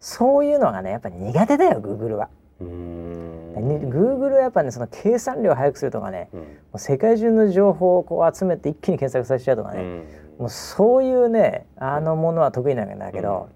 [0.00, 2.28] そういうのがねやっぱり苦手だよ Google は。
[2.60, 2.68] うん。
[2.68, 6.40] に Google はやっぱねその計算量を速くするとかねうん。
[6.40, 10.04] もう世界中の情報をこう集めて一気に検索させちゃうとかね、うん。
[10.38, 13.48] もうそういうねあのものは得意なんだけど、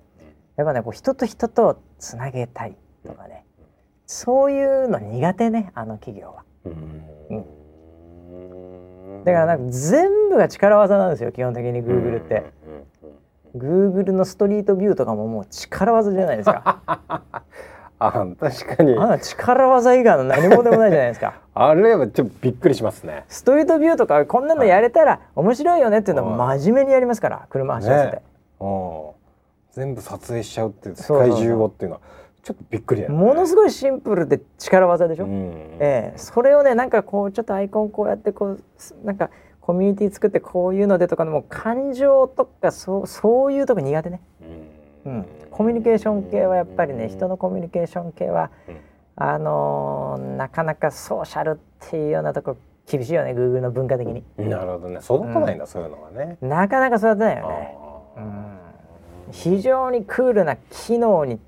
[0.56, 3.44] やっぱねこう人と人とつなげたいとかね、
[4.06, 6.44] そういうの苦手ねあの企業は。
[6.64, 7.44] うん。
[9.24, 12.52] だからなんか全部が力技なんですよ基本的に Google って。
[12.66, 12.72] うん。
[12.72, 12.84] うん
[13.56, 16.82] Google のストリートビューとかももう力技じゃないですか。
[18.00, 21.40] あ確かにあ力技以外の何もでもないじゃないですか。
[21.54, 23.24] あれはちょっとびっくりしますね。
[23.28, 28.16] ストリートビューとかこんなのやれたら面白いよねっていうのを真面目にやりますから車走らせて。
[28.16, 28.22] ね
[28.60, 29.08] うん
[29.72, 32.00] 全部撮影しちゃうって世そうそうそう界中をっていうのは
[32.42, 33.08] ちょっとびっくりね。
[33.08, 35.24] ものすごいシンプルで力技でしょ？
[35.24, 39.30] うんええそれをねなんかこうちょっとアイコンこうやってこうすなんか
[39.60, 44.20] コミュニティ作ってこういうのでとかのもう感情とかそうそういうとこ苦手ね、
[45.08, 48.76] うん、コミュニケーション系はやっぱりね人のコミュニケーション系は、うん。
[49.20, 54.22] あのーなかなかソーシャルっていうようなとこ厳しいよね Google の文化的に。
[54.38, 55.00] なるほどね。
[55.02, 56.38] 育たないんだ、そういうのはね。
[56.40, 57.76] なかなか育てないよね、
[58.16, 61.40] うん、非常にクールな機能に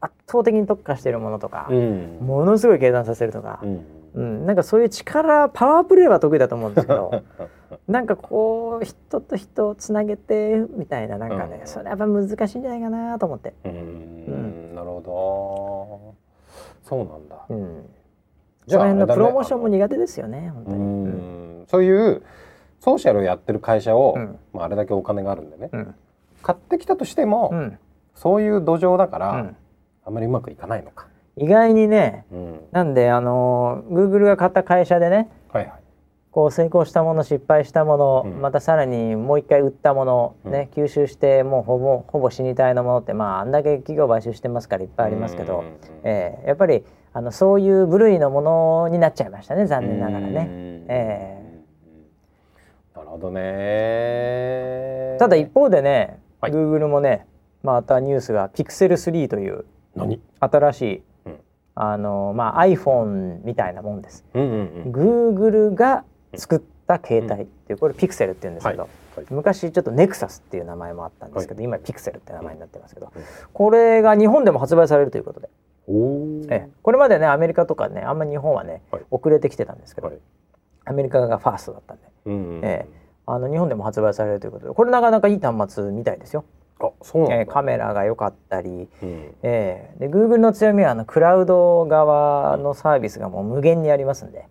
[0.00, 2.18] 圧倒的に特化しているものとか、うん。
[2.20, 3.84] ものすごい計算させるとか、うん。
[4.14, 7.22] うん、なんかそういう力パワープレイは得意だと思うんですけど
[7.88, 11.66] なんかこう人と人をつなげてみたいななんかね、うん。
[11.66, 14.74] それやっぱ難しいんじゃないかなと思って、うーん。
[14.74, 16.14] なるほど。
[16.88, 17.36] そうなんだ。
[17.48, 17.88] うん、
[18.66, 20.82] じゃあその辺のプロモーションも苦手ですよね本当うに。
[20.82, 21.64] ん。
[21.68, 22.22] そういう
[22.80, 24.38] ソーシャルをやってる会社を、うん。
[24.52, 25.94] まあ、あれだけお金があるんでね、うん。
[26.42, 27.78] 買ってきたとしても、うん。
[28.14, 29.56] そういう土壌だから、うん。
[30.06, 31.06] あんまりうまくいかないのか。
[31.36, 35.79] 意外にねうん、なんであの Google が買った会社でねはいはい。
[36.32, 45.64] こう成功したもの失敗したもの、うんまたさらにもう一回売ったもの、ね吸収してもうほぼほぼ死に体のものってまああんだけ企業買収してますからいっぱいありますけど、
[46.04, 50.46] えーやっぱりあのそういう部類のものになっちゃいましたね残念ながらね。
[50.48, 51.36] うんえ
[52.94, 55.16] なるほどね。
[55.18, 57.26] ただ一方でね、はい Google もね
[57.62, 59.64] またニュースが Pixel3 という
[59.96, 60.20] 何？
[60.38, 61.40] 新しい、うん
[61.74, 64.24] あのまあ iPhone みたいなもんです。
[64.34, 64.50] うんうん
[64.86, 64.92] うん。
[64.92, 68.88] Google が作った携帯っていうこれ Pixel って言うんですけど、
[69.30, 73.22] 昔ちょっと Nexus っていう名前もあったんですけど、今 Pixel って名前になってますけど、うん。
[73.52, 75.48] これが日本でも発売されるということで、
[76.82, 79.02] これまでねアメリカとかねあんま日本はね、はい。
[79.10, 80.18] 遅れてきてたんですけど、はい。
[80.84, 82.02] アメリカがファーストだったんで。
[82.66, 83.00] ええ。
[83.26, 86.44] あの日本でも発売されるということでこれなかなかいい端末みたいですよ。
[86.80, 87.36] あ、そうなんだ。
[87.36, 89.34] ええカメラが良かったり、うん。
[89.42, 90.08] ええ。
[90.08, 94.46] で Google の強みはあのクラウド側のサービスがもう無限にありますんで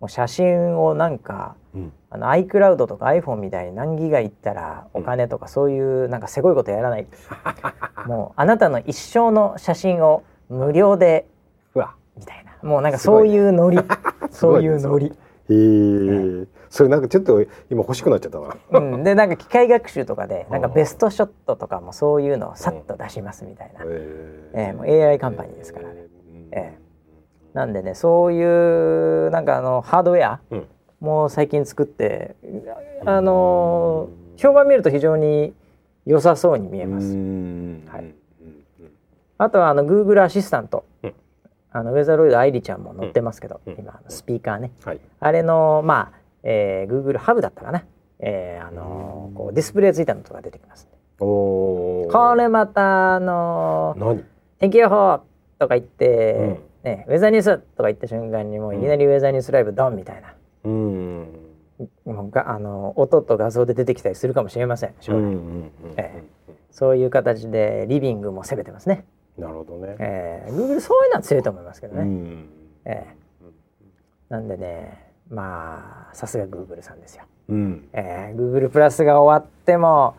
[0.00, 1.92] もう写真をなんかうん。
[2.10, 7.06] あの iCloud とか iPhone みたいに何ギガいったらお金とかそういうなんかせこいことやらない、
[8.06, 11.26] もうあなたの一生の写真を無料で
[11.74, 11.94] うわ。
[12.16, 12.56] みたいな。
[12.68, 13.78] もうなんかそういうノリ、
[14.30, 15.12] そういうノリ、へ
[15.50, 16.46] え。
[16.70, 18.56] それなんかちょっと今欲しくなっちゃったな。
[18.80, 24.50] うん、でなんか機械学習とかでなんかベストショットとかもそういうのをさっと出しますみたいな、え。
[24.54, 26.06] ええもう AI カンパニーですからね。
[26.30, 26.48] うん。
[26.52, 26.85] ええ
[27.56, 30.66] なんでねそういうなんかあのハードウェアうん。
[30.98, 32.36] も最近作って
[33.04, 35.52] あの評判見ると非常に
[36.06, 37.14] 良さそうに見えます。
[37.14, 38.14] ははい。
[39.38, 41.14] あとはあの Google アシスタント、うん。
[41.70, 43.74] あのウェザーロイド愛理ちゃんも乗ってますけど、うん。
[43.78, 45.00] 今スピーカーね、はい。
[45.20, 47.84] あれのまあ、えー、Google ハブだったかな、
[48.18, 50.88] えーあのこうディスプレイついたのとか出てきます
[51.20, 51.26] お
[52.06, 52.08] お。
[52.10, 54.24] これまたあの何？
[54.58, 55.20] 天気予報
[55.58, 61.28] とか言って、うんね、ウェザーニュースとか言った瞬間にもういきなりウェザーニュースライブドンみたいな、うん。
[62.06, 66.22] もうがあの音と画像で出てきたりするかもしれません将来、うんうんうんえ
[66.70, 69.06] そういう形でリビングも攻めてますね、
[69.38, 69.96] なるほどね。
[69.98, 72.48] えー、Google そういうのは強いと思いますけどね、うん。
[72.84, 77.88] えーなんでねまあさすが Google さんですよ、うん。
[77.92, 80.16] えー、Google プラスが終わっても、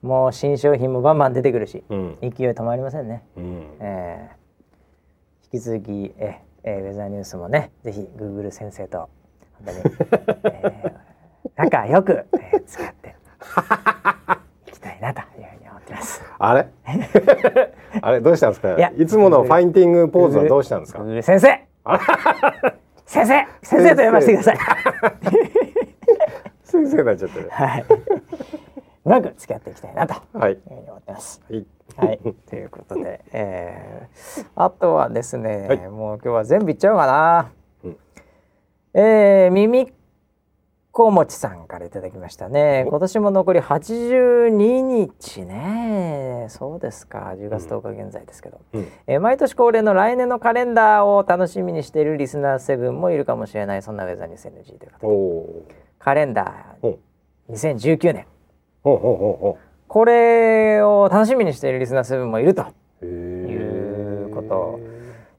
[0.00, 2.18] もう新商品もバンバン出てくるしうん。
[2.20, 3.76] 勢い止まりませんね、うん。
[3.80, 4.37] えー
[5.52, 9.08] 引き続き、えーえーウェザーニュースもねぜひ Google 先生と
[9.64, 9.78] 本当に、
[10.44, 10.92] えー
[11.56, 13.14] 仲良く、えー使 って
[14.66, 16.22] いきたいなというふうに思ってます。
[16.38, 16.66] あれ？
[18.02, 18.74] あれどうしたんですか？
[18.76, 21.48] いやいつものファインティングポーズはどうしたんですか？Google 先生
[23.06, 24.58] 先生先生と呼ばせてください。
[26.64, 27.84] 先生になっちゃってるはい。
[29.04, 31.40] うまく付き合っていきたいなというはいふうに思ってます。
[31.50, 35.78] はいはい、ということで、えー、あとはですね、はい。
[35.88, 37.50] もう今日は全部いっちゃおうかな。
[37.84, 37.96] うん。
[38.94, 39.86] えー、耳っ
[40.92, 42.84] こもちさんからいただきましたね。
[42.88, 44.48] 今年も残り82
[44.80, 46.46] 日ね。
[46.48, 47.34] そうですか。
[47.36, 48.88] 10月10日現在ですけど、うん。
[49.06, 53.82] えー毎年恒例の来年のカレンダーを楽しみにしているリスナー7もいるかもしれない。
[53.82, 58.26] そんなウェザーニュース NG ということでカレンダほー2019年。
[58.82, 62.66] ほうほうほうほこれを楽しみにしているリスナー7もいると。
[63.02, 63.06] い
[64.26, 64.80] うこと。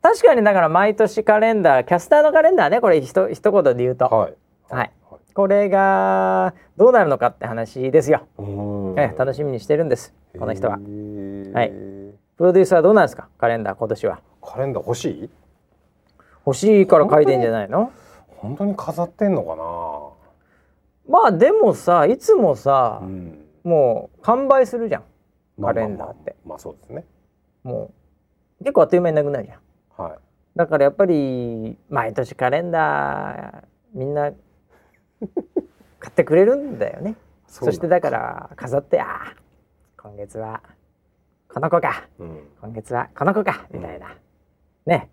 [0.02, 4.34] 確かにだから毎年カレンダーキャスターのカレンダーねこれひと一言で言うと、はい。
[4.70, 4.92] はい。
[5.34, 8.44] これがどうなるのかって話ですよ、う
[8.96, 9.00] ん。
[9.00, 10.74] ええ楽しみにしてるんですこの人は。
[10.74, 11.72] はい。
[12.38, 13.28] プロデューサーはどうなんですか？
[13.38, 14.22] カレンダー今年は。
[14.42, 15.30] カレンダー欲しい？
[16.46, 17.92] 欲しいから書いてんじゃないの？
[18.28, 19.56] 本当に飾ってんのか
[21.08, 25.04] まあでもさいつもさな、うんもう完売するじゃん。
[25.58, 26.20] まあカレンダーって。
[26.20, 27.06] まあまあまあそうですね。
[27.64, 27.92] も
[28.60, 30.04] う結構あっという間になくなるじゃん。
[30.04, 30.18] はい。
[30.56, 34.32] だからやっぱり毎年カレンダーみんな
[36.00, 37.16] 買ってくれるんだよね。
[37.48, 39.36] そしてだから飾ってああ
[39.98, 40.64] 今月は
[41.54, 42.08] この子か。
[42.20, 42.48] うん。
[42.62, 43.68] 今月はこの子か。
[43.72, 44.16] みたいな、
[44.86, 45.10] ね。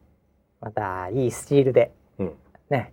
[0.60, 1.92] またいいスチールで。
[2.18, 2.32] うん。
[2.70, 2.92] ね。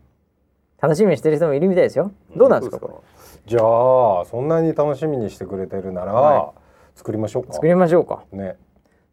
[0.82, 2.12] 楽しみにしてる人もいるみたいですよ。
[2.36, 3.04] どうなんですかこ
[3.46, 6.54] じゃあそんなに楽しみにしてくれてるなら、は
[6.96, 7.50] 作りましょうか。
[7.50, 8.24] れ作りましょうか。
[8.32, 8.58] ね。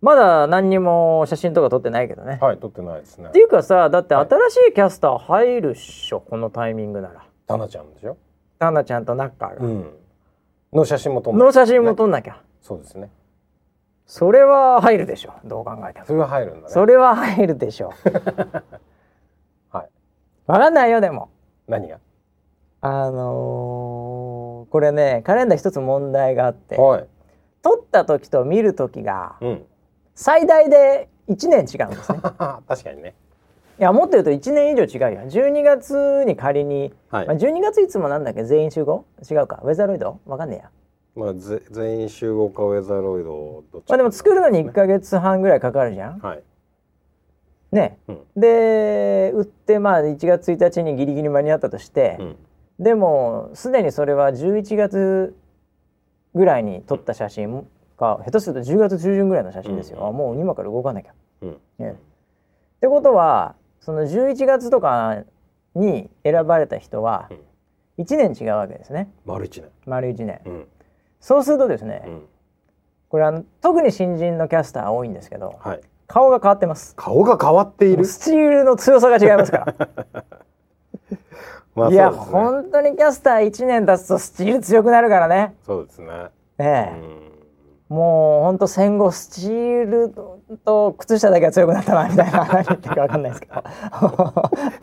[0.01, 3.29] まだ何にも写真とか撮ってないけどね、はい撮ってないですね。
[3.29, 4.29] っていうかさだってはい。
[4.29, 7.25] 新しいキャスター入るっしょこのタイミングなら。
[7.47, 8.17] タナちゃんでしょ？
[8.59, 9.91] タナちゃんとナッカーが、うん。
[10.73, 13.11] の写真も撮んないの写真も撮んなきゃ、そうですね。
[14.07, 16.07] それは入るでしょどう考えても。
[16.07, 16.73] それは入るんだね。
[16.73, 17.93] それは入るでしょ。
[19.71, 19.89] はい。
[20.47, 21.31] わかんないよでも。
[21.69, 21.99] 何が？
[22.83, 24.10] あのー
[24.71, 27.07] これねカレンダー一つ問題があってはい。
[27.63, 29.65] 撮った時と見る時がうん。
[30.15, 32.19] 最大で1年違うんですね。
[32.69, 33.15] 確かにね。
[33.79, 37.27] いやもっと言うと1年以上違うよ12月に仮に、はい。
[37.27, 38.45] まあ、12月いつもなんだっけ？
[38.45, 39.05] 全員集合？
[39.31, 39.61] 違うか。
[39.65, 40.19] ウェザーロイド？
[40.27, 40.71] わかんねえや。
[41.17, 46.19] まあぜ全員集合かウェザーロイドどっちまあでも作るのに1か月半ぐらいかかるじゃん。
[46.19, 46.43] はい。
[47.73, 48.21] ね、うん。
[48.37, 52.37] で売ってまあ1月1日にギリギリ間に合ったとして、うん
[52.81, 55.37] でもすでにそれは11月
[56.35, 57.67] ぐらいに撮った写真
[57.99, 61.13] か下手すると10月中旬ぐらいの写真ですよ、うんあもう今から動かなきゃ。
[61.43, 61.57] うん。
[61.79, 61.91] ね。
[61.91, 61.95] っ
[62.81, 65.25] てことはその11月とか
[65.75, 67.29] に選ばれた人は
[67.99, 69.11] 1年違うわけですね。
[69.27, 69.71] 丸一年。
[69.85, 70.41] 丸1年。
[70.47, 70.67] うん。
[71.21, 72.23] そうするとですね、うん。
[73.11, 75.81] これあの特に新人のキャスター多いんですけどはい。
[76.07, 76.97] 顔が変わってます。
[76.97, 78.07] 顔が変わっている。
[78.07, 80.25] スチールの強さが違いますから。
[81.75, 85.55] まあいや、本当にキャスター1年経つとスチール強くなるからね。
[85.65, 86.09] そうですね。
[86.59, 86.93] ね
[87.89, 90.15] もう本当戦後スチール
[90.65, 93.65] と靴下だけは強くなったなみたいな何言ってるかわかんないですけど。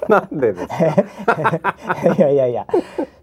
[0.09, 0.75] なんでですか？
[2.17, 2.67] いやいやいや、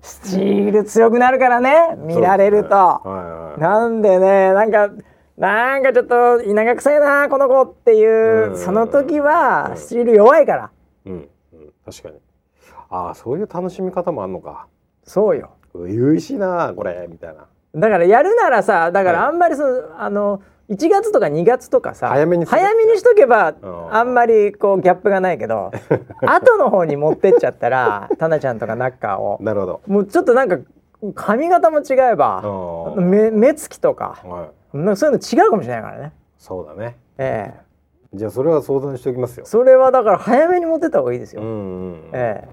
[0.01, 2.75] スチール強くなるからね、見られると。
[2.75, 3.61] はいはい。
[3.61, 4.89] なんでね、なんか。
[5.37, 8.57] なんかちょっと稲が臭いなこの子っていう、うん。
[8.57, 9.77] その時はうん。
[9.77, 10.71] スチール弱いから、
[11.07, 11.13] うん。
[11.13, 11.29] うん。
[11.85, 12.21] 確かに
[12.95, 14.69] ああそういう楽しみ方もあんのか。
[15.03, 15.51] そうよ。
[15.73, 17.47] 初々しいなこれみたいな。
[17.75, 19.29] だからやるならさだからはい。
[19.31, 23.95] あんまりその、あの1月とか2月とかさ早めに早めにしとけばうん。
[23.95, 25.73] あんまりこうギャップがないけど
[26.25, 29.81] 後の方に持ってっちゃったらタナちゃんとかナッカーをなるほど。
[29.89, 30.59] もうちょっとなんか
[31.17, 32.43] 髪型も違えば
[32.97, 33.11] うん。
[33.11, 34.77] 目目つきとかはい。
[34.77, 36.13] なんかそういうの違うかもしれないからね。
[36.39, 36.97] そうだね。
[37.19, 37.65] ええ。
[38.15, 39.47] じゃあそれは相談しておきますよ。
[39.47, 41.43] それはだから早めに持ってった方がいいですよ。
[41.43, 41.57] うんうんう
[41.97, 42.11] ん。
[42.13, 42.47] え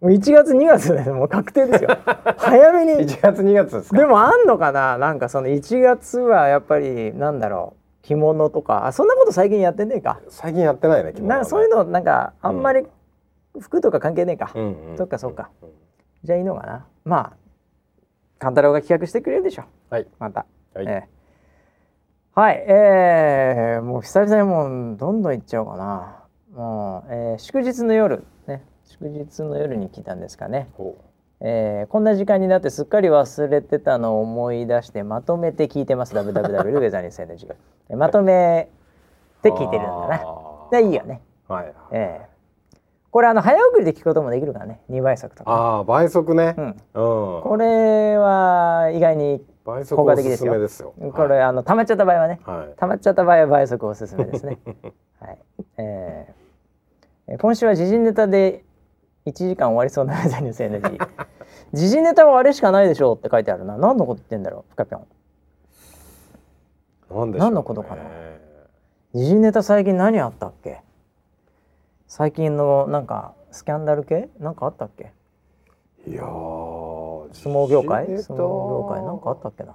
[0.00, 1.90] もう1月2月でもう確定ですよ。
[2.36, 2.92] 早めに。
[3.08, 3.96] 1月2月ですか？
[3.98, 4.98] でもあんのかな？
[4.98, 10.20] なんかその1月はやっぱりなんだろう着物とかあそんなこと最近やってねえか。
[10.28, 12.86] 最近やってないね着物なんかそういうのなんかあんまり
[13.58, 14.50] 服とか関係ねえか。
[14.54, 15.68] うんうんそっかそっかうん
[16.24, 16.86] じゃあいいのかな？
[17.04, 17.32] まあ
[18.38, 19.62] 勘太郎が企画してくれるでしょ。
[19.88, 20.44] はいまた。
[20.74, 21.16] はいええ
[22.38, 26.16] はい、えー、もう久々にもうどんどん行っちゃおうかな。
[26.54, 30.68] もう、えー祝日の夜ね祝日の夜に来たんですかね。
[30.76, 30.96] ほ
[31.40, 36.14] えーこんな時間になってすっかり忘れてたのを思い出してまとめて聞いてます。
[36.14, 37.54] WWW ウェザーニュース NG
[37.90, 38.70] えまとめ
[39.42, 40.20] て聞いてるんだな
[40.70, 41.20] でいいよね。
[41.48, 42.36] はいはいええ
[43.10, 44.80] これあの早送りで聞くこともできるからね。
[44.90, 46.54] 2倍速とか、ああ倍速ね。
[46.58, 46.74] うん、うん。
[47.42, 50.92] これは意外に倍速おすすめですよ。
[51.14, 52.40] これ、あの溜まっちゃった場合はね。
[52.44, 52.74] はい。
[52.76, 54.58] 溜まっちゃった場合は倍速おすすめですね。
[55.18, 55.38] はい。
[55.78, 58.64] えーえー今週は時事ネタで
[59.26, 61.08] 1時間終わりそうなウェザーニュース NG
[61.72, 63.76] 時事ネタはあれしかないでしょうって書いてあるな。
[63.76, 65.06] 何のこと言ってんだろう深ぴょん。
[67.18, 67.50] なんでしょうね。
[67.50, 68.02] 何のことかな。
[69.14, 70.80] 時事ネタ最近何あったっけ？
[72.06, 74.28] 最近のなんかスキャンダル系？
[74.38, 75.12] なんかあったっけ？
[76.06, 76.24] いやー
[77.32, 78.06] 相撲業界？
[78.22, 79.02] 相撲業界？
[79.02, 79.72] なんかあったっけな？
[79.72, 79.74] い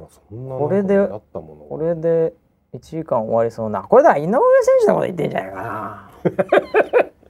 [0.00, 2.34] やそんなこれでこれで
[2.74, 3.82] 1時間終わりそうな。
[3.82, 4.38] これだ井上選
[4.80, 6.10] 手のこと言ってんじゃないかな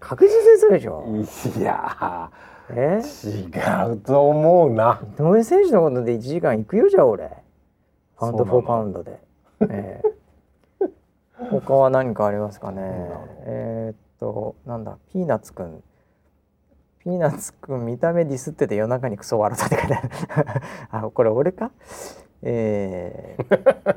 [0.07, 1.05] 確実にそうでしょ。
[1.59, 2.31] いや
[2.71, 3.01] え？
[3.03, 5.01] ー違うと思うな。
[5.19, 7.29] 井上選手のことで1時間行くよじゃあ俺。
[8.17, 9.21] パウンド・フォー・そうなのパウンドで、
[9.69, 10.03] え
[10.81, 10.87] え。
[11.51, 12.83] 他は何かありますかね。
[13.47, 15.83] えーっとなんだピーナッツくん。
[17.01, 20.11] ピーナッツくん見た目ディスってて夜中にクソ笑ったって書いてある。
[20.93, 21.73] あこれ俺か？
[22.43, 23.97] えー。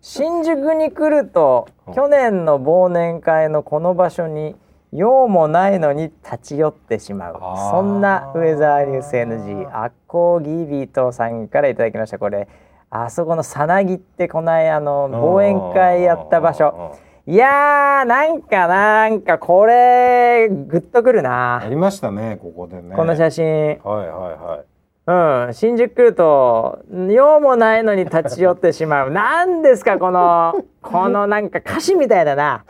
[0.00, 1.94] 新宿に来るとうん。
[1.94, 4.54] 去年の忘年会のこの場所に
[4.92, 7.40] 用もないのに立ち寄ってしまう。
[7.70, 12.18] そんなウェザーニュース NG アッコーギビートさんからいただきました。
[12.18, 12.48] これ
[12.90, 16.96] あそこのさなぎってこの間あの忘年会やった場所。
[17.26, 22.96] いやーなんかなんかこれグッとくるやなりましたねここでね。
[22.96, 23.44] この写真。
[23.44, 24.67] はいはいはい
[25.08, 29.10] うん、新宿来ると用もないのに立ち寄ってしまう。
[29.10, 32.62] 何ですかこのこのなんか歌詞みたいだな。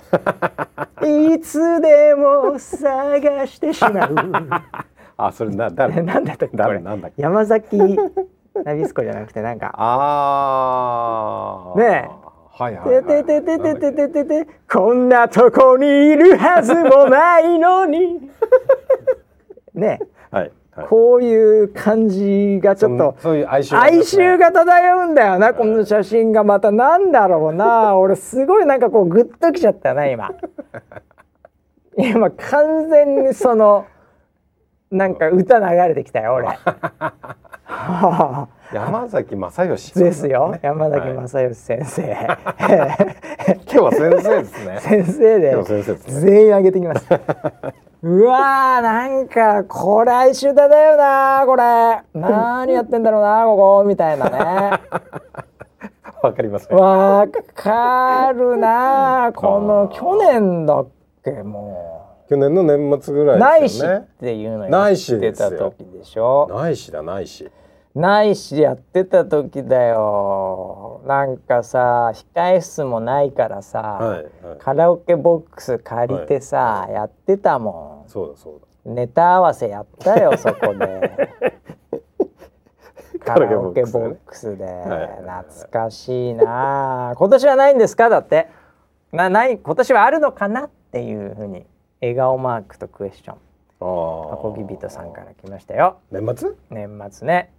[1.03, 4.14] いつでも探してしまう。
[5.18, 6.01] あそれな誰？
[6.03, 6.78] なんだったっけ誰？
[6.78, 7.22] なんだっけ？
[7.22, 7.76] 山崎
[8.62, 9.72] ナビスコじゃなくてなんか。
[9.76, 12.28] ああねえ。
[12.53, 18.30] はいはいはいてててててててててこんなとこにいるはずもないのに。
[19.74, 19.99] ね
[20.30, 20.53] はいはい
[20.87, 27.97] こういう感じがちょっとそういう哀愁が漂うんだよなこの写真がまたなんだろうな。
[27.99, 30.31] 俺すごいなんかこうグッときちゃったな今。
[31.97, 33.87] 今完全にその
[34.91, 36.47] なんか歌流れてきたよ俺。
[36.47, 36.57] は
[37.66, 40.51] あ山崎正義ですよ。
[40.51, 42.03] ね山崎はい正義先生。
[42.03, 42.18] 今
[43.66, 44.79] 日は先生ですね。
[44.81, 47.09] 先生で先生全員上げてきます
[48.01, 51.99] うわーなんかこれ哀愁だよなこれ。
[52.14, 54.80] 何やってんだろうなここみたいなね。
[56.22, 56.76] わかりますね。
[56.76, 60.86] わかるなこの去年だっ
[61.24, 66.49] けも去年の年末ぐらうないしっていうのやないってた時でしょ。
[66.55, 67.51] ないしだないし
[67.99, 71.01] ないしやってた時だよ。
[71.07, 74.59] なんかさ控え室もないからさ、はいはい。
[74.59, 78.92] カラオケボックス借りてさ、やってたもそうだそうだ。
[78.92, 81.28] んネタ合わせやったよそこで。
[83.20, 84.64] カ カララオケボックスで。
[84.64, 85.09] いはい
[85.49, 87.14] 懐かしいな。
[87.16, 88.09] 今年はないんですか？
[88.09, 88.49] だって。
[89.12, 91.66] なない今年はあるのかなっていうふうに。
[92.01, 93.36] 笑顔マークとクエスチョン。
[93.80, 93.84] あ
[94.30, 95.96] あアコギビトさんから来ましたよ。
[96.12, 96.51] 年末？
[96.70, 97.53] 年末ね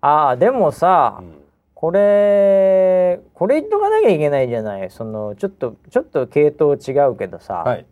[0.00, 1.36] ああでもさ、うん。
[1.74, 4.90] これこれ言っとかなきゃいけないじゃない？
[4.90, 7.86] そのちょっとちょっと系統違うけどさ、はい。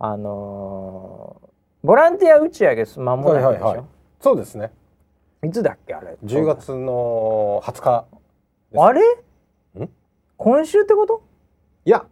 [0.00, 1.48] あのー
[1.84, 3.86] ボランティア打ち上げ間もなくでしょ、はいはいはい。
[4.20, 4.72] そうですね。
[5.44, 8.06] いつだっけあれ？10月の20日。
[8.76, 9.00] あれ？
[9.84, 9.88] ん？
[10.36, 11.22] 今週ってこと？
[11.84, 12.04] いや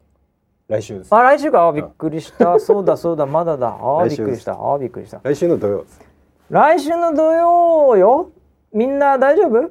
[0.69, 1.13] 来週です。
[1.13, 1.67] あ来週か。
[1.67, 2.61] あびっくりした。
[2.61, 3.77] そうだそうだまだだ。
[3.77, 4.53] あびっくりした。
[4.53, 5.21] あびっくりした。
[5.25, 6.01] 来週の土曜です。
[6.49, 8.31] 来週の土曜よ
[8.73, 9.71] みんな大丈夫？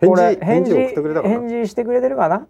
[0.00, 2.46] 返これ事返事返事してくれてるかな？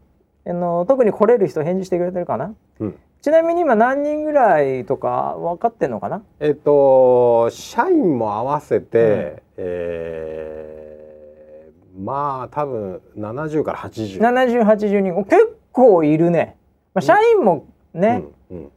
[0.47, 2.55] あの特に来れる人返事してくれてるかな？
[2.81, 2.99] うん。
[3.21, 6.23] ちなみに今何人ぐらいとか分かってんのかな？
[6.41, 15.17] えっと社員も合わせて、えーまあ多分70から80 7080人。
[15.17, 16.57] お結構いるね、
[16.95, 18.71] まあ、社員もね、うん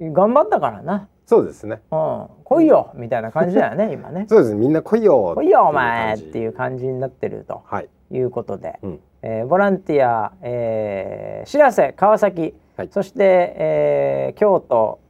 [0.00, 1.80] うん、頑張ったからな、そうですね。
[1.90, 4.26] うん、来いよみたいな感じだよね 今ね。
[4.28, 4.60] そうですね。
[4.60, 9.00] みんな来いよ来いよお前っていうう感じになってるとはい、いうことで、うん。
[9.22, 12.88] えーボランティア、えー、知らせ川崎、はい。
[12.90, 13.18] そして、
[13.56, 15.00] えー京都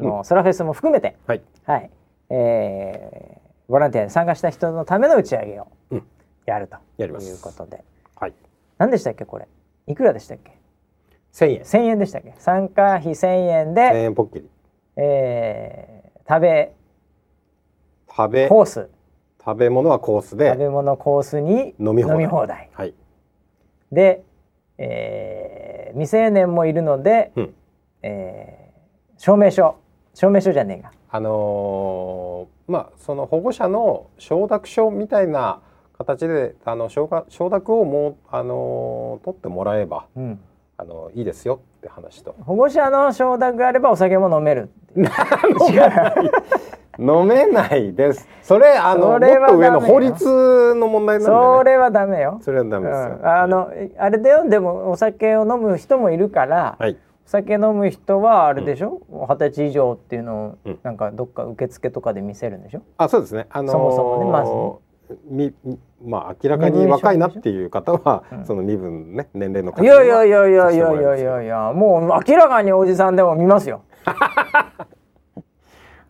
[0.00, 1.42] のソラフェスも含めて、はい。
[1.64, 1.90] はい。
[2.30, 6.02] えーボランティアに参加した人のための打ち上げをうん。
[6.46, 7.30] やるとやります。
[7.30, 7.82] いうことで、
[8.16, 8.32] はい。
[8.76, 9.46] 何でしたっけこれ？
[9.86, 10.52] いくらでしたっけ
[11.32, 11.62] ？1000円。
[11.62, 12.34] 1000円でしたっけ？
[12.38, 14.50] 参加費1000円1000で、円ポッキリ
[14.96, 16.72] えー食べ
[18.08, 18.88] 食べコース。
[19.44, 22.46] 食べ物はコース食でべ物コースに飲み放題。
[22.46, 22.70] 題。
[22.72, 22.94] はい。
[23.92, 24.22] で、
[24.78, 27.54] えー未成年もいるので、うん。
[28.02, 29.76] えー証明書。
[30.14, 35.60] 証明書じゃねえがあのーまあその保護者の承諾書みたいな
[35.98, 40.40] 形であの承諾承諾をもうあのー取ってもらえばうん
[40.76, 42.34] あのいいですよって話と。
[42.44, 44.70] 保護者の承諾があればお酒も飲める
[46.98, 48.28] 飲めないです。
[48.42, 52.38] それあのもっと上の法律の問題なんで、ね、それはダメよ。
[52.42, 54.48] それはダメですよ、うん、あのあれだよ。
[54.48, 56.96] でもお酒を飲む人もいるから、はい。
[57.26, 59.00] お酒飲む人はあれでしょ？
[59.10, 60.78] 二十、歳以上っていうのを、うん。
[60.82, 62.82] なんかどっか受付とかで見せるんでしょ？
[62.98, 63.46] あそうですね。
[63.50, 64.56] あのーそもそもねまずみ
[65.28, 65.54] み
[66.04, 68.44] まあ明らかに若いなっていう方は、うん。
[68.44, 73.82] その身分ね年齢のいやいやいやいやいやいやいやいやもう明らかにおじさんでも見ますよ。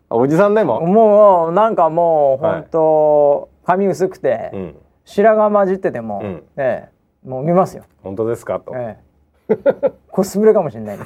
[0.07, 2.61] あおじさんでも、もうなんかもうはい。
[2.61, 6.43] 本当、髪薄くて、うん、白髪混じってても、うん。
[6.57, 8.59] ええもう見ますよ、本当ですか？
[8.59, 8.97] と、え
[9.49, 9.55] え。
[10.11, 11.05] コスプレかもしれないんで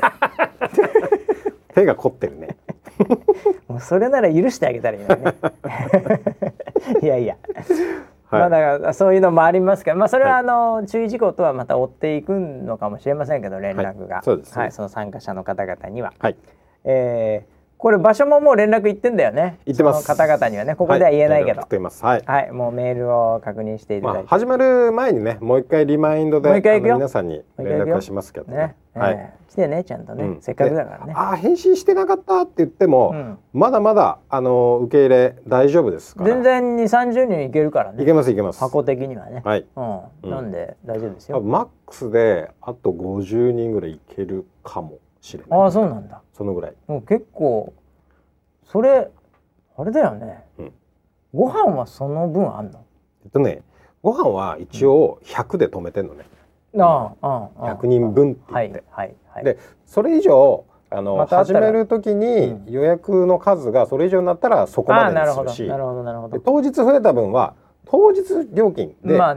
[1.73, 2.57] 手が凝ってるね
[3.67, 5.33] もうそれなら許してあげたらいいのにね。
[7.01, 7.37] いやいや、
[8.29, 8.41] はい。
[8.41, 14.23] まあだからそういうのもありますけどまあそれはあの、注意事項とはまた追っていくのかもしれませんけど連絡が、はい。
[14.25, 14.61] そうですね。
[14.61, 16.35] はい、その参加者の方々には、はい。
[16.83, 19.57] えーこれ場所ももう連絡行ってんだよね。
[19.65, 20.05] 行ってます。
[20.05, 20.75] 方々にはね。
[20.75, 22.03] ここでは言えないけど、はいます。
[22.03, 28.57] はい、はい、もうメールを確認していただいて、まあ、始まる前にねもう一回リマインドで皆さんに連絡はしますけどね。
[28.57, 30.41] ね、はい、えー来てねちゃんとね、うん。
[30.41, 31.05] せっかくだからね。
[31.05, 33.37] であー返信してなかったって言っても、うん。
[33.53, 36.29] まだまだあの受け入れ大丈夫ですから。
[36.29, 38.03] 全然2 3 0人いけるからね。
[38.03, 38.59] いけますいけます。
[38.59, 39.65] 箱的にはね、はい。
[39.77, 39.99] うん。
[40.23, 40.29] うん。
[40.29, 41.39] なんで大丈夫ですよ。
[41.39, 45.59] マックスであと50人ぐらいいけるかもしれない。
[45.61, 46.73] ああそうなんだそのぐらい。
[46.87, 47.73] もう結構
[48.63, 49.11] それ
[49.77, 50.71] あれだよね、うん。
[51.33, 52.79] ご飯はその分あんの？
[53.25, 53.61] えっとね
[54.01, 56.23] ご飯は一応100で止めてんのね、
[56.77, 57.27] ああ
[57.59, 62.71] ああ100人分ってはい言って、はいはいでそれ以上あの、ま始める時にうん。
[62.71, 67.53] 予約の数がそれ以上になったらそこまでああなるほにするし当日増えた分は
[67.85, 68.23] 当日
[68.53, 69.35] 料金で、ま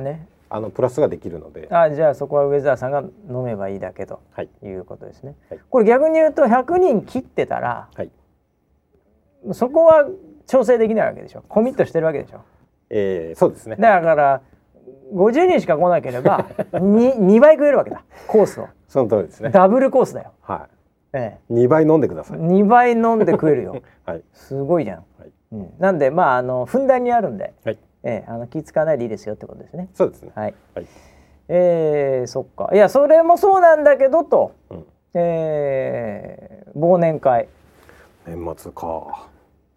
[0.55, 4.49] あのプラスができるので、あじゃあそこはウェザーさんが飲めばいいだけとはい。
[4.63, 5.61] いうことですね、はい。
[5.71, 8.11] これ逆に言うと100人切ってたらはい。
[9.53, 10.07] そこは
[10.47, 11.43] 調整できないわけでしょ？
[11.49, 12.41] コミットしてるわけでしょ？
[12.91, 13.77] えーそうですね。
[13.79, 14.43] だから
[15.15, 18.03] 50人しか来なければ 2, 2倍食えるわけだ。
[18.27, 18.69] コースを。
[18.89, 19.51] その通りですね。
[19.51, 20.69] ダブルコースだよ、は
[21.15, 22.39] えい、2倍飲んでくだえ、さい。
[22.39, 23.77] 2倍飲んで食えるよ。
[24.05, 24.23] はい。
[24.33, 25.31] すごいじゃん、はい。
[25.53, 29.89] うん、なんでまああのふんだんにあるんで、はい、ええ、あの気使わないでいいですよってことですね。
[29.95, 30.33] そうですね。
[30.35, 30.55] はい。
[30.75, 30.87] はい、
[31.49, 32.71] えー、そっか。
[32.73, 34.87] いやそれもそうなんだけどと、うん。
[35.15, 37.49] えー忘年会。
[38.27, 39.29] 年末か。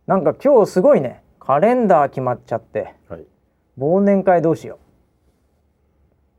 [0.07, 1.21] なんか今日すごいね。
[1.39, 2.95] カレンダー決まっちゃって。
[3.09, 3.25] はい。
[3.77, 4.79] 忘年会どうしよ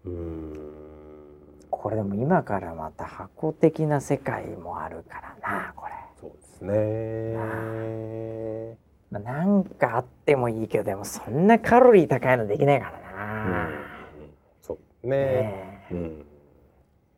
[0.06, 0.10] う。
[0.10, 0.56] うーん。
[1.70, 6.76] これでも今からまた箱的な世界もあるからなこれ、そうですね。
[9.10, 13.52] まあ、なんかあってもいいけどでもそんなカロリー高いのできないからうん。
[13.52, 13.68] な、
[14.60, 15.06] そう。
[15.06, 15.16] ね。
[15.16, 15.94] ねえ。
[15.94, 16.26] うん。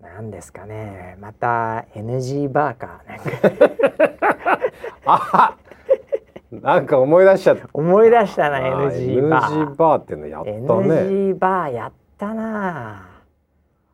[0.01, 1.17] なんですかね。
[1.21, 3.25] また NG バーかなんか。
[5.07, 5.57] あ
[6.51, 7.69] なんか思い出しちゃった。
[7.73, 9.73] 思い出したな NG バー。
[9.73, 10.59] NG バーってのやったね。
[10.59, 13.08] NG バーやったな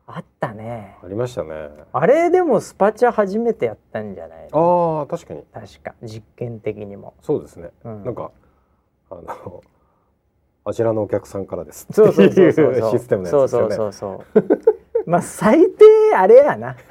[0.07, 0.97] あったね。
[1.03, 1.69] ありましたね。
[1.91, 4.99] あれでもスパチャ初めてやったんじゃないの？
[4.99, 5.43] ああ確かに。
[5.51, 5.95] 確か。
[6.03, 7.71] 実験的にも、そうですね。
[7.83, 8.03] うん。
[8.03, 8.31] なんか
[9.09, 9.63] あの
[10.65, 11.87] あちらのお客さんからです。
[11.91, 13.89] そうそうそうそうシステムのそうそやつですよね。
[13.89, 15.85] うそうそう まあ最低
[16.15, 16.75] あれやな。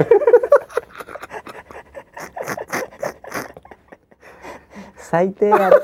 [4.96, 5.76] 最低あれ。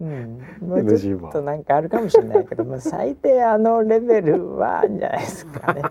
[0.00, 0.38] うん。
[0.60, 5.82] もうちょっとなんかあるかもしれないけど、まあ、最低あのレベルはあるんじゃないですかね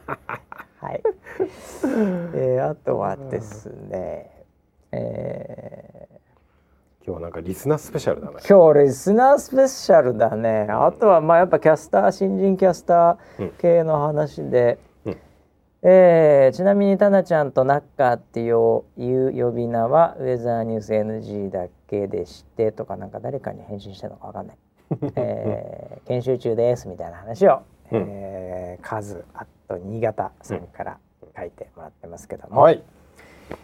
[0.84, 1.04] はい、
[2.36, 4.30] えー、あとはですね
[4.92, 6.14] えー
[7.06, 8.38] 今日はなんかリスナースペシャルだね。
[8.48, 10.68] 今日リスナースペシャルだね。
[10.70, 15.18] あとはまあやっぱキャスター新人キャスター系の話で、うん。
[15.82, 24.58] えーちなみにタナちゃんとナッカーっていう呼び名はウェザーニュース NG だけでしてとかなんか誰かに返信したのかわかんない、
[25.18, 30.98] えー研修中ですみたいな話を、うんえーカズあと新潟さんから
[31.38, 32.84] 書いてもらってますけども、はい。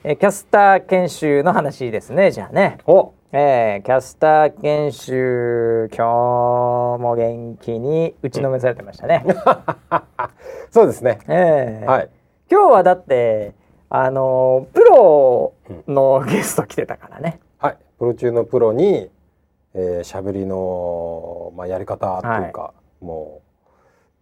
[0.03, 2.77] えーキャスター研修の話ですねじゃあね。
[2.85, 9.25] おえーキャスター研修今日も元気に打ちのめされてましたね。
[10.71, 11.19] そうですね。
[11.27, 12.09] えーはい。
[12.51, 13.53] 今日はだって
[13.89, 15.53] あのープロ
[15.87, 17.39] のゲスト来てたからね。
[17.59, 17.77] はい。
[17.97, 19.09] プロ中のプロに
[19.75, 23.48] えー、しゃべりのまあやり方っていうか、もう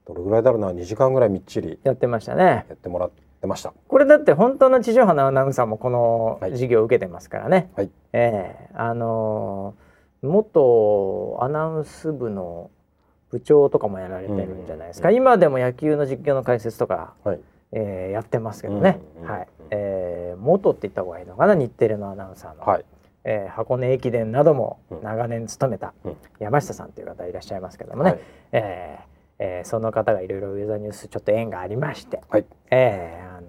[0.08, 2.66] どれぐらいだろうな？2時間ぐらいみっちりやってましたね。
[2.70, 3.74] やってもらってました。
[3.88, 6.52] これだって本当の地上波のアナウンサーもこのはい。
[6.52, 7.70] 授業を受けてますからね。
[7.76, 7.90] はい。
[8.14, 9.88] ええあのー
[10.24, 12.72] 元アナウンス部の
[13.30, 17.40] 部長とかもやられてるんじゃないですか、うん今でも野球の実況の解説とか、はい。
[17.74, 19.48] えーやってますけどね、うんはい。
[19.70, 21.54] えー元って言った方がいいのかな？
[21.56, 22.86] 日テレのアナウンサーの、はい。
[23.26, 25.04] えー箱根駅伝などもうん。
[25.04, 26.18] 長年務めたうん。
[26.40, 28.20] 山下さんという方いらっしゃいますけどもね、はい。
[28.54, 32.46] えーえーその方がいろいろウェザーニュースちょっと縁がありまして、はい。
[32.72, 33.48] えーあの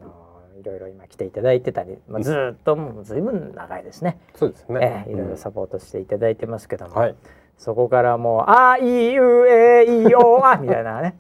[0.61, 5.05] いろいろ今来ていただいてたり、まあ、ずーっともうずいぶん長いですね、そうですね。
[5.07, 7.15] えーいろいろサポートしていただいてますけども、はい。
[7.57, 11.17] そこからもう「あいうえいおあ」 みたいなね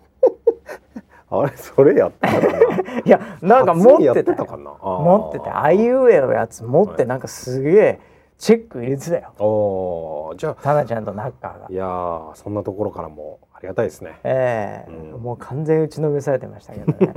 [1.31, 2.59] あれそれやったかな？
[3.05, 4.71] いやなんか持ってたかな？
[4.83, 8.01] 持っててあいうえのやつ持ってなんかすげえ
[8.39, 11.75] チェック入れてたよおーじゃあタナちゃんとナッカーがい。
[11.75, 14.20] やーそんなところからもありがたいですね。
[14.22, 17.12] ええうんもう完全打ちのめされてましたけどね。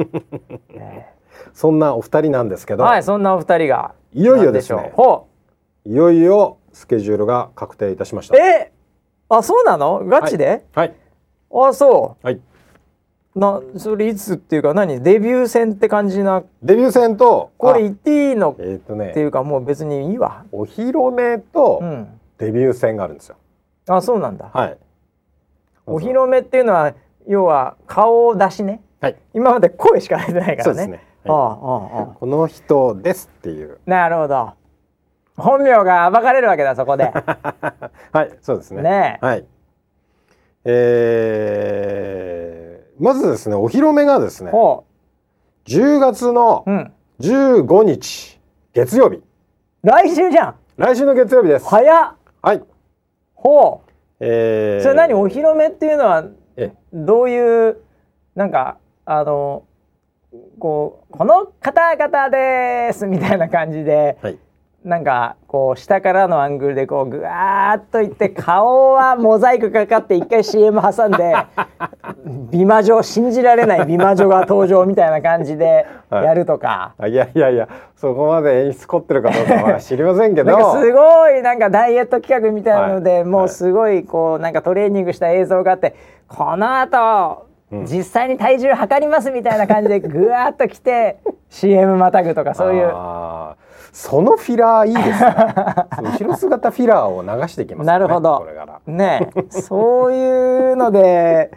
[0.74, 1.06] え
[1.54, 3.94] そんなお二人なんですけど、えはい、そんなお二人が。
[4.14, 5.28] いよいよですねなんしょうほ
[5.86, 8.36] いよいよスケジュールが確定いたしました。
[8.36, 8.40] う。
[8.40, 8.72] え？
[9.30, 10.04] あ、そうなの？
[10.06, 10.96] ガチで、はい
[11.54, 12.34] あ、そはい。
[13.36, 13.40] う。
[13.40, 15.02] な、それいつっていうか何？
[15.02, 16.44] デビュー戦って感じな。
[16.64, 18.52] デビュー戦とあこれ言っていいの？
[18.52, 20.44] っえっ、とねていうかもう別にいいわ。
[20.52, 22.08] お披露目とうん。
[22.40, 23.36] デビュー戦があるんですよ。
[23.88, 24.50] あ、そうなんだ。
[24.54, 24.78] はい。
[25.92, 26.94] お披露目っていうのは
[27.28, 28.82] 要は顔出しね。
[29.00, 29.16] はい。
[29.34, 30.64] 今まで声しか出てないからね。
[30.64, 31.04] そうですね。
[31.26, 33.80] ああはいこの人ですっていう。
[33.86, 34.54] なるほど。
[35.38, 37.06] 本名が暴かれるわけだそこで。
[38.12, 38.82] はい、そうですね。
[38.82, 39.26] ねえ。
[39.26, 39.46] はい。
[40.66, 44.86] えー、まずですね、お披露目がですね、ほ
[45.66, 46.72] 10月のう。
[46.72, 46.94] うん。
[47.20, 48.40] 15日
[48.74, 49.22] 月曜日。
[49.84, 50.56] 来週じゃん。
[50.78, 51.68] 来週の月曜日です。
[51.68, 52.16] 早っ。
[52.42, 52.64] はい。
[53.36, 53.82] ほ
[54.22, 54.82] えー、う。
[54.84, 57.78] それ何お披露目っていうのはえどういう
[58.36, 59.66] なんかあの
[60.60, 64.38] こうこの方々ですみたいな感じではい
[64.84, 71.36] なんかこう下からのアングルでこうぐわーっといって顔はモザイクかかって一回 CM 挟んで
[72.52, 76.96] 美魔女信じられない美魔女が登場みたいな感じでやるとか。
[76.98, 80.74] あいやいやいやそこまで演出凝ってるかどうかは 知りませんけど。
[80.74, 83.24] すごいなんかダイエット企画みたいなので、はい。
[83.24, 85.94] もうすごいこうなんかトレーニングした映像があって
[86.28, 87.86] この後、うん。
[87.86, 91.20] 実際に体重測りますみたいな感じでぐわーっと来て
[91.50, 92.92] CM またぐとかそういう
[93.92, 96.12] そのフィラーいいですね。
[96.20, 97.94] 後ろ姿フィラーを流していきますね。
[97.94, 98.48] なるほど。
[98.88, 101.52] ねそういうので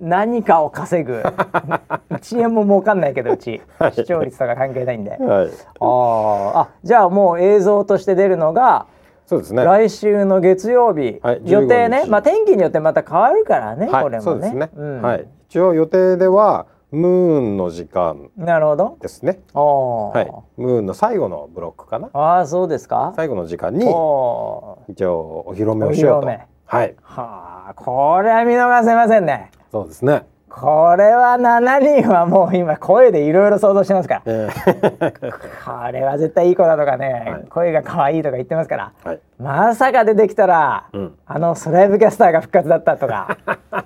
[0.00, 1.22] 何かを稼ぐ。
[2.10, 3.60] 1円も儲かんないけどうち。
[3.78, 5.10] はい視聴率とか関係ないんで。
[5.10, 5.20] はい。
[5.20, 6.58] あー。
[6.58, 8.86] あじゃあもう映像として出るのが
[9.26, 9.64] そうですね。
[9.64, 11.98] 来週の月曜日、はい予定ね。
[11.98, 14.20] 15日まあ天気によってまた変わるからね、はいこれもね。
[14.20, 15.02] そうですね、うん。
[15.02, 15.26] はい。
[15.48, 18.96] 一応予定ではムーンの時間なるほど。
[19.00, 19.40] ですね。
[19.54, 20.60] はい。
[20.60, 22.08] ムーンの最後のブロックかな。
[22.12, 23.12] ああそうですか？
[23.16, 26.28] 最後の時間に一応お披露目をしようと。
[26.28, 26.94] はい。
[27.02, 29.50] はあこれは見逃せませんね。
[29.72, 30.26] そうですね。
[30.48, 34.22] これは7人はもう今声でいろいろ想像してますから。
[34.26, 35.12] えー
[35.86, 37.44] これは絶対いい子だとかね、はい。
[37.50, 38.92] 声が可愛いとか言ってますから。
[39.04, 39.20] はい。
[39.38, 41.14] まさか出てきたら、うん。
[41.26, 43.36] あのスライブキャスターが復活だったとか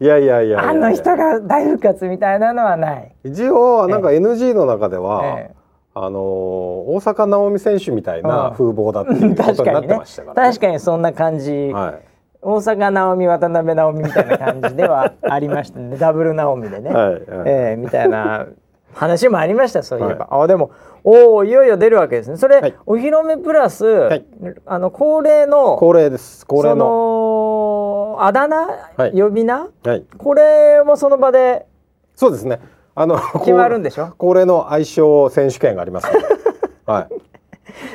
[0.00, 3.14] いやいやいやあの人が大復活みたいなのはない。
[3.24, 5.54] 一応なんか NG の中では、ええ。
[5.94, 6.20] あのー
[6.86, 10.80] 大坂なおみ選手みたいな風貌だっていうことになってましたから、ね、確かに。
[10.80, 12.00] そんな感じ、は
[12.42, 15.96] 大阪なおみ渡辺直美みたいな感じではありましたね。
[15.96, 17.12] ダブル直美でね、いはい。
[17.12, 18.46] はい、ええみたいな
[18.94, 20.70] 話もありましたそういえば、あでも
[21.02, 22.36] おおいよいよ出るわけですね。
[22.36, 22.74] それ、はい。
[22.86, 24.24] お披露目プラス、い。
[24.66, 26.46] あの恒例の恒例です。
[26.46, 26.84] 恒例その
[28.16, 28.66] のあだ名、
[28.96, 29.12] はい。
[29.12, 29.68] 呼び名？
[29.84, 30.04] はい。
[30.16, 31.66] これもその場で
[32.14, 32.60] そうですね。
[32.94, 34.14] あの 決まるんでしょ？
[34.18, 36.06] 恒例の愛称選手権があります
[36.86, 37.08] は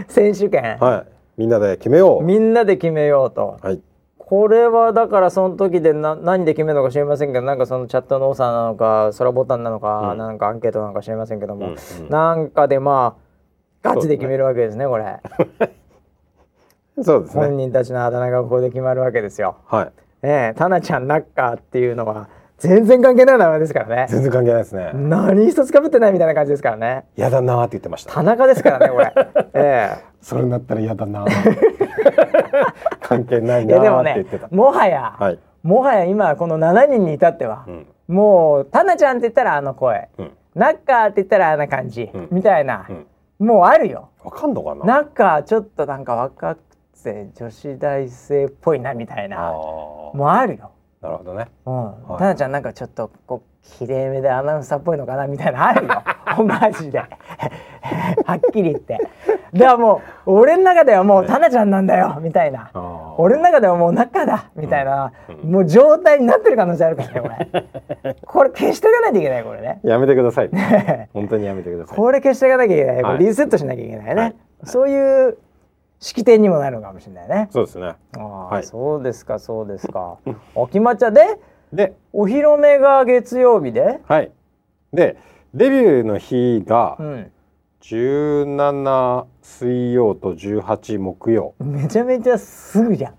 [0.07, 1.11] 選手権、いはい。
[1.37, 2.23] みんなで決めよう。
[2.23, 3.57] みんなで決めようと。
[3.61, 3.81] はい
[4.29, 10.19] これはだからその時でな何で決めるのか知りませんけどなんかそのチャットの多さなのか空ボタンなのか、うん。
[10.19, 12.09] なんかアンケートなのか知りませんけども、うんうん。
[12.11, 15.17] なんかでまあガチで決めるわけですねこれ。
[17.01, 17.43] そうですね。
[17.43, 19.55] 本人たちのあだ名がここで決まるわけですよ。
[19.65, 19.85] はい。
[19.85, 22.27] ねえタナちゃんナッカーっていうのは
[22.59, 24.05] 全然関係ない名前ですからね。
[24.09, 24.91] 全然関係ないですね。
[24.93, 27.05] 何一つかぶってないみたいな感じですからね。
[27.17, 28.13] 嫌だなーって言ってました。
[28.13, 29.11] 田中ですからねこれ。
[29.55, 31.78] え それになったら嫌だなー
[33.01, 37.87] 関係ないなやでもねーって言ってた、もはや、はい、もはや今この7人に至っては、うん。
[38.07, 40.09] もうタナちゃんって言ったらあの声。
[40.17, 42.27] うん、ナッカーって言ったらあんな感じ、うん。
[42.31, 44.09] みたいなう、ん、もうあるよ。
[44.23, 44.85] わかんのかな？
[44.85, 46.61] ナッカーちょっとなんか若く
[47.03, 49.53] て女子大生っぽいなみたいあなー。
[49.53, 50.71] もうあるよ、
[51.01, 51.47] なるほどね。
[51.65, 52.15] うん。
[52.15, 52.17] い。
[52.17, 56.03] タナちゃんなんかちょっとこうきれいめでアナウンサーっぽいのかなみたいなあるよ。
[56.45, 56.99] マジで。
[58.25, 58.97] はっきり言って。
[59.53, 62.71] ではもう俺の中ではもうタナちゃんなんだよみたいな。
[63.17, 65.11] 俺の中ではもうナッカーだみたいな、
[65.43, 65.51] うん。
[65.51, 67.29] もう状態になってる可能性あるからねこ
[68.03, 69.79] れこれ消していかないといけないこれね。
[69.83, 70.49] やめてください。
[71.13, 71.97] 本当にやめてください。
[71.97, 73.17] これ消していかなきゃいけない、こはい。
[73.19, 74.35] れリセットしなきゃいけないね、はい。
[74.65, 75.37] そういう
[75.99, 77.49] 式典にもなるのかもしれないね。
[77.51, 77.95] そうですね。
[78.17, 78.63] ああ、はい。
[78.63, 80.17] そうですかそうですか。
[80.55, 81.21] おきまちゃで
[81.73, 84.31] でお披露目が月曜日で、はい。
[84.93, 85.17] で
[85.53, 87.31] デビューの日がうん、
[87.81, 91.55] 17水曜と18木曜。
[91.59, 93.15] めちゃめちゃすぐじゃん。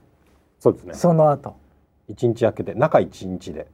[0.58, 0.94] そうですね。
[0.94, 1.56] その後。
[2.08, 3.66] 一日空けて中一日で。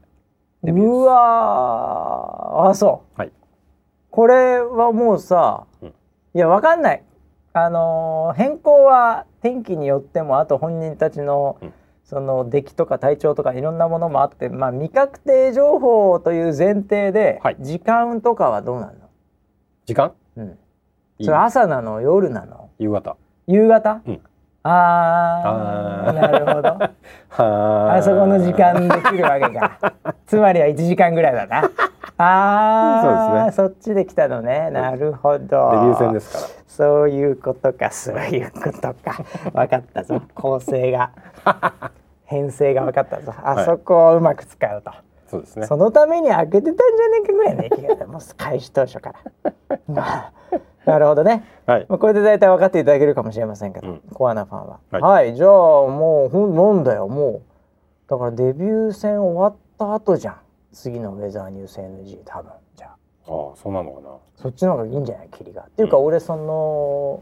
[0.62, 0.90] デビューです。
[0.90, 2.68] うわー。
[2.70, 3.20] あそう。
[3.20, 3.32] はい。
[4.10, 5.88] これはもうさ、うん。
[5.88, 5.92] い
[6.34, 7.02] やわかんない。
[7.52, 11.72] あのー変更は天気によってもあと本人たちの、うん
[12.06, 18.92] その出来とか体調とかいろんなものもあって、まあ未確定情報という前提で、はい時間とかはどうなの？
[19.86, 20.12] 時間？
[20.36, 20.58] うん。
[21.20, 22.00] それ朝なの？
[22.00, 22.70] 夜なの？
[22.78, 23.16] 夕方
[23.48, 24.00] 夕方？
[24.06, 24.20] うん
[24.68, 26.68] あーあーなるほど。
[27.30, 29.78] はーあそこの時間で来るわけか。
[30.26, 31.70] つまりは1時間ぐらいだな。
[32.18, 34.70] ああ、そっちで来たのね。
[34.70, 35.38] なるほど。
[35.38, 38.94] デビュー戦ですからそういうことか、そういうことか。
[39.52, 40.20] 分かったぞ。
[40.34, 41.10] 構成が。
[42.24, 43.32] 編成が分かったぞ。
[43.42, 44.90] あそこをうまく使うと。
[45.28, 45.66] そうですね。
[45.66, 49.12] そのために開けてたんじゃねえかぐらいの気がもう開始当初か
[49.72, 49.78] ら。
[49.88, 50.32] まあ
[50.84, 51.44] なるほどね。
[51.66, 51.86] はい。
[51.88, 54.00] まあこれで大体分かっていただけるかもしれませんけど、うん。
[54.14, 54.78] コアなファンは。
[54.92, 55.32] は、はい。
[55.32, 57.42] いじゃあもうほんなんだよもう。
[58.08, 60.36] だからデビュー戦終わった後じゃん。
[60.72, 62.52] 次のウェザーニュース NG 多分。
[62.76, 62.90] じゃあ。
[62.90, 62.94] あ
[63.52, 64.08] あそうなのかな。
[64.36, 65.28] そっちの方がいいんじゃない？
[65.30, 65.62] 霧が。
[65.62, 66.04] っていうか、うん。
[66.04, 67.20] 俺その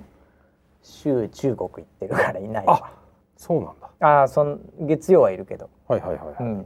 [0.82, 2.74] 週中国行ってるからいないわ。
[2.82, 2.90] あ
[3.36, 6.56] そうなんだああそん月曜はいるけど、はいはいはいはい、うん、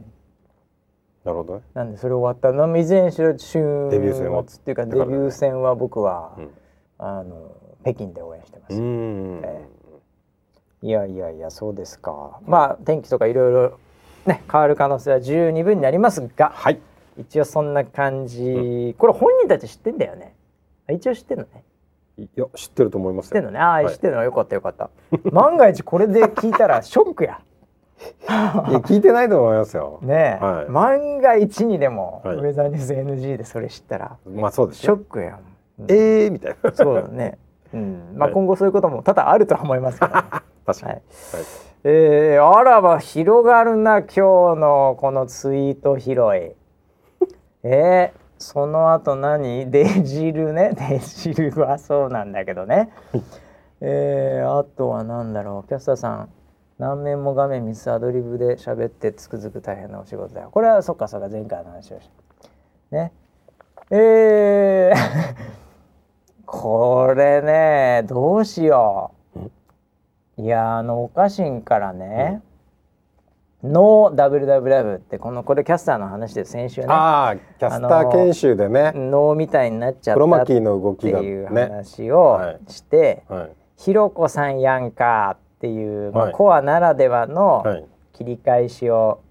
[1.23, 1.61] なるほどね。
[1.73, 3.59] なんでそれ終わったのいずれにしろ週
[3.91, 6.49] デビュー戦はっていうかデビュー戦は僕は、うん。
[6.97, 9.41] あの北京で応援してます、うん。
[9.43, 9.67] え。
[10.81, 12.39] いやいやいやそうですか。
[12.45, 13.79] まあ天気とかいろいろ
[14.25, 16.79] ね変わる可能性は十二分になりますがはい。
[17.17, 20.35] 一応そんな感じ、これ本人たち知ってんだよね。
[20.87, 21.63] あ一応知ってんのね
[22.23, 23.29] いや知ってると思いますよ。
[23.29, 24.89] 知ってんのねああ、はい知ってんのよかったよかった
[25.31, 27.39] 万が一これで聞いたら ショックや
[28.29, 29.99] いや聞いてないと思いますよ。
[30.01, 34.97] ねえ、はい万が一にでも、はいウェザーニュース NG でそれ知ったらまあそうですショよ。
[34.97, 35.39] ックやん、
[35.79, 36.71] うんえーみたいな。
[36.73, 37.37] そうだね。
[37.73, 40.21] うん、まあ、はい今後そういうことも多々あるとは思いますけど、ね。
[40.65, 40.91] 確かに。
[40.91, 40.93] はい。
[40.93, 41.03] はい。
[41.83, 44.21] えー、あらば広がるな今日
[44.59, 46.15] のこのツイート拾い。
[47.63, 49.69] えー、その後何？
[49.69, 50.71] デジルね？
[50.73, 52.89] デジルはそうなんだけどね。
[53.81, 55.67] えー、あとは何だろう？
[55.67, 56.29] キャスターさん
[56.79, 60.49] 何面も画面見つアドリブで喋ってつくづく大変なお仕事だよ。
[60.51, 62.09] これはそっかそっか前回の話をし
[62.89, 62.95] た。
[62.95, 63.11] ね。
[63.91, 64.95] えー、
[66.45, 70.41] これねどうしよう。
[70.41, 72.41] いやあのおかしんからね、
[73.63, 78.93] ノー WWW ってこのこれキャスターの話で先週ねああキャスター研修でね。
[78.95, 81.61] ノーみたいになっちゃったっていうね。
[81.67, 83.49] 話をはいしてはい。
[83.75, 87.85] 「ひろこさんやんか」っていう、まあはいコアならではのはい。
[88.13, 89.21] 切り返しを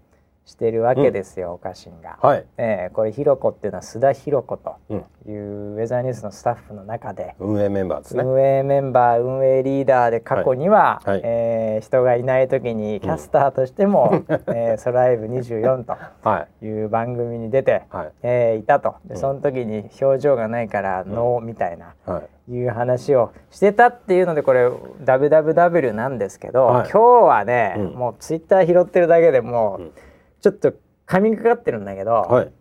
[0.48, 2.18] してるわけですよ、おかしんが。
[2.22, 2.44] はい。
[2.56, 5.04] えーこれひろこっていうのは須田ひろ子とうん。
[5.28, 8.22] いうウェザーニュースのスタッフの中で、運営メンバーですね。
[8.24, 15.84] 運営メンバー運営リーダーで過去には、はいはいえー人がいない時にキャスターとしても「えーソライブ24」
[16.24, 16.48] はい。
[16.60, 18.12] という番組に出て、はい。
[18.22, 21.94] えーいたとでうんその時に表情がないから「ノー」みたいな。
[22.06, 22.28] はい。
[22.50, 29.92] いう話をしてたっていうのでこれ WWW なんですけど、はい今日はね、うんもうツイッター拾ってるだけでもう、うん
[30.40, 30.72] ちょっと
[31.06, 32.52] 神がかってるんだけど、はい。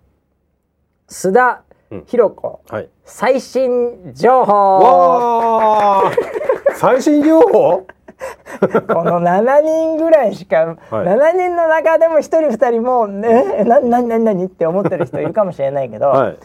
[1.09, 2.89] 須田うんひろ子はい。
[3.05, 6.11] 最新情報。
[6.75, 7.87] 最新情報？
[8.87, 14.45] この7人ぐらいしか、はい7人の中でも1人2人もうねななな何？
[14.45, 16.37] って思ってる人いるかもしれないけど、はい。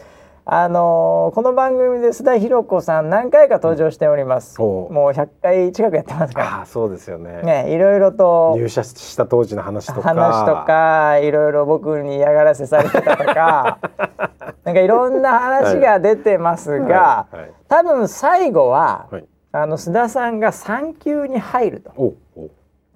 [0.45, 7.31] あのーこの番組で須田ひろ子さん何回か登場しております、おうもう100回近くやってますかああ、そうですよね。
[7.31, 10.01] らねいろいろと入社した当時の話とか。
[10.01, 10.65] 話と。
[10.65, 13.79] かいろいろ僕に嫌がらせされてたとか
[14.65, 19.25] なんかいろんな話が出てますが、はいはい多分最後は、はい。
[19.53, 22.13] あの須田さんが産休に入ると。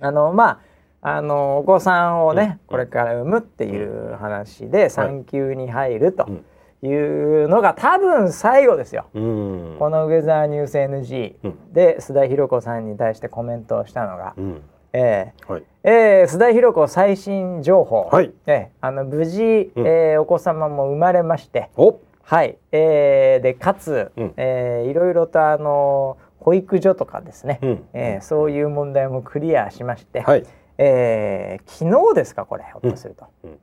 [0.02, 0.60] あのま
[1.02, 6.46] ああのお子さんをね、うんこれから産むっていう話で産休に入るとうん
[6.84, 9.06] いうのが多分最後ですよ。
[9.14, 9.76] うん。
[9.80, 11.74] このウェザーニュース NG うん。
[11.74, 14.62] で須田寛子さんに対してコメントをしたのが、うん。
[14.94, 15.64] えーはい。
[15.84, 18.32] えー須田寛子最新情報、はい。
[18.46, 19.88] えーあの無事、うん。
[19.88, 22.00] えーお子様も生まれまして、お。
[22.24, 24.34] はい、えーでかつ、うん。
[24.38, 27.86] えーいろいろとあの保育所とかですね、うん。
[27.94, 30.46] えーそういう問題もクリアしまして、はい。
[30.78, 33.50] えー昨日ですかこれひょっとすると、うん。
[33.52, 33.60] うん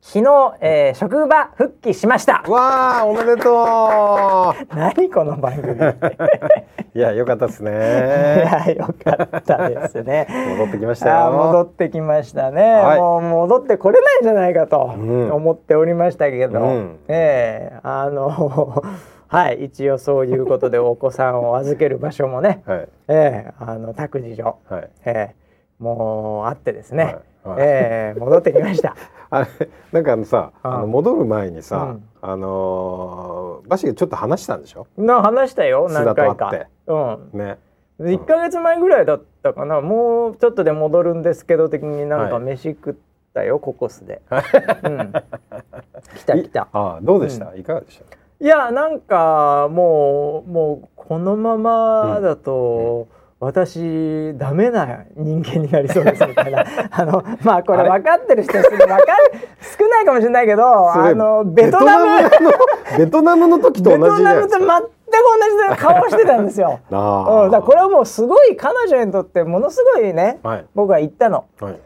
[0.00, 2.42] 昨日、えー職場復帰しました。
[2.48, 5.74] わあ、おめでと 何この番組。
[5.74, 5.96] いう。
[6.94, 7.70] いや、よかったですね。
[8.66, 10.26] やよかったですね。
[10.56, 13.00] 戻ってきました戻ってきましたね、はい。
[13.00, 15.32] もう戻ってこれないんじゃないかとうん。
[15.32, 16.98] 思っておりましたけど、うん。
[17.08, 18.30] ええあの
[19.28, 22.88] はい一応そういうことでお子さんを預ける場所もね、 はい。
[23.08, 24.88] ええあの託児所、はい。
[25.04, 25.48] ええ
[25.80, 27.56] もうあってですね、はいはい。
[27.60, 28.94] ええ戻ってきました。
[29.30, 29.48] あれ、
[29.92, 30.78] なんかあのさ、ああ。
[30.80, 34.86] の戻る前にさうん、あのー、バシがちょっと話したんでしょ？
[34.96, 36.52] な話したよ何回か。
[36.86, 37.30] うん。
[37.38, 37.58] ね。
[38.00, 42.44] 1ヶ月前ぐらいだったかな、もうちょっとで戻るんですけど的になんかはい。
[42.44, 42.94] 飯食っ
[43.34, 44.22] たよ、ココスで。
[44.84, 45.12] うん、
[46.16, 46.68] 来た来た。
[46.72, 47.54] ああ、どうでした？
[47.56, 48.16] いかがでした？
[48.40, 53.08] いやなんかもうもうこのままだと、
[53.40, 59.04] 私ダメな人間になりそうですみたいな あのまあこれ分かってる人は分かる
[59.78, 62.52] 少ないかもしれないけどあのベトナムベトナムの
[62.98, 65.92] ベトナムの時とベト同じじゃナムと全くないですか。
[65.92, 66.80] 同じ顔してたんですよ。
[66.90, 71.44] あうん、だからこれはもうすごい彼女にとってものすごいね、はい僕は言ったの。
[71.60, 71.80] はい。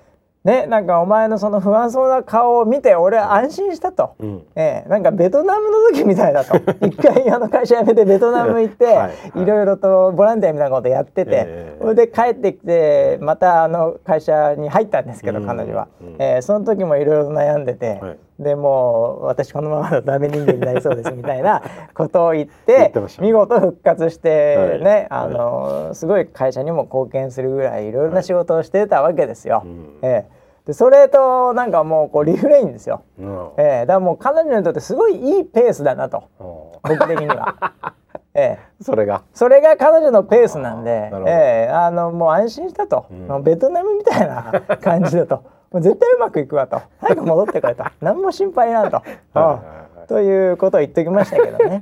[0.45, 4.14] ねなんかお前のその不安そうな顔を見て俺安心したと。
[4.18, 4.43] うん。
[4.57, 6.57] ええ、なんかベトナムの時みたいだと。
[6.86, 9.43] 一回あの会社辞めてベトナム行って、 はいはい。
[9.43, 16.16] いろいろとボランティアみたいなことやってて、ええそれで帰ってきてまたあの会社に入ったんですけど、うん彼女は、うん。
[16.18, 21.62] ええその時もいろいろ悩んでて、はいでもう私このままだとダメ人間になりそうですみたいな
[21.95, 25.07] ことを言って見事復活してね、はい。
[25.11, 29.62] あのすごい会社にも貢献するぐらいいろいろな仕事をしてたわけですよ。
[29.64, 29.99] うん。
[30.03, 30.43] ええ。
[30.66, 33.49] でそれとなんかもうこうリフレインですよ、うん。
[33.57, 33.86] ええ。
[33.86, 36.24] だからもう彼女にとってすごいいいペースだなと。
[36.38, 36.97] うん。
[36.97, 37.72] 僕的には、
[38.34, 38.59] ええ。
[38.80, 39.22] それが。
[39.34, 41.72] それが彼女のペースなんであええ。
[41.72, 43.43] あのもう安心したと、うん。
[43.43, 45.43] ベトナムみたいな感じだと
[45.73, 49.03] もう絶対うまくいくわと 早く戻ってこいと何も心配なんと、
[50.09, 51.81] ということを言っておきましたけどね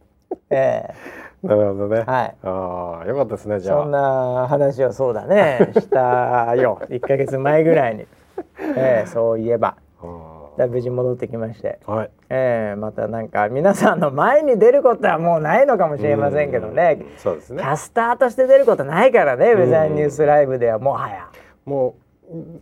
[0.50, 0.94] ええ
[1.42, 2.04] なるほどね。
[2.06, 3.60] はいああ、よかったですね。
[3.60, 3.82] じゃあ。
[3.82, 8.06] そんな話をそうだねしたよ1ヶ月前ぐらいに、
[8.76, 12.10] ええそういえばあだ無事戻ってきまして、ーはい。
[12.28, 17.18] ええまたなんか皆さんの前に出ることはもうないのかもしれませんけどねうん。
[17.18, 17.62] そうですね。
[17.62, 21.28] キャスターとして出ることないからね、ウェザーニュースライブではもはや。
[21.64, 22.09] もう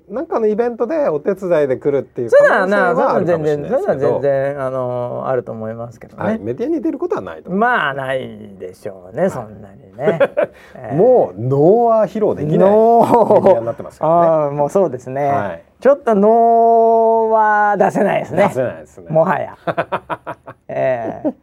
[0.08, 4.20] なんかのイベントでお手伝いで来るっていう可能性はあは全るかもしれないですけど。
[4.20, 6.22] 然あのあると思いますけどね。
[6.22, 7.50] はい、メディアに出ることはないと。
[7.50, 10.20] まあないでしょうね、そんなにね。
[10.74, 14.26] ええもう能は披露できない能メディアになってますからね。
[14.26, 15.28] ああ、もうそうですね。
[15.28, 18.48] はいちょっと能は出せないですね。
[18.48, 19.10] 出せないですね。
[19.10, 19.56] もはや。
[20.66, 21.34] ええ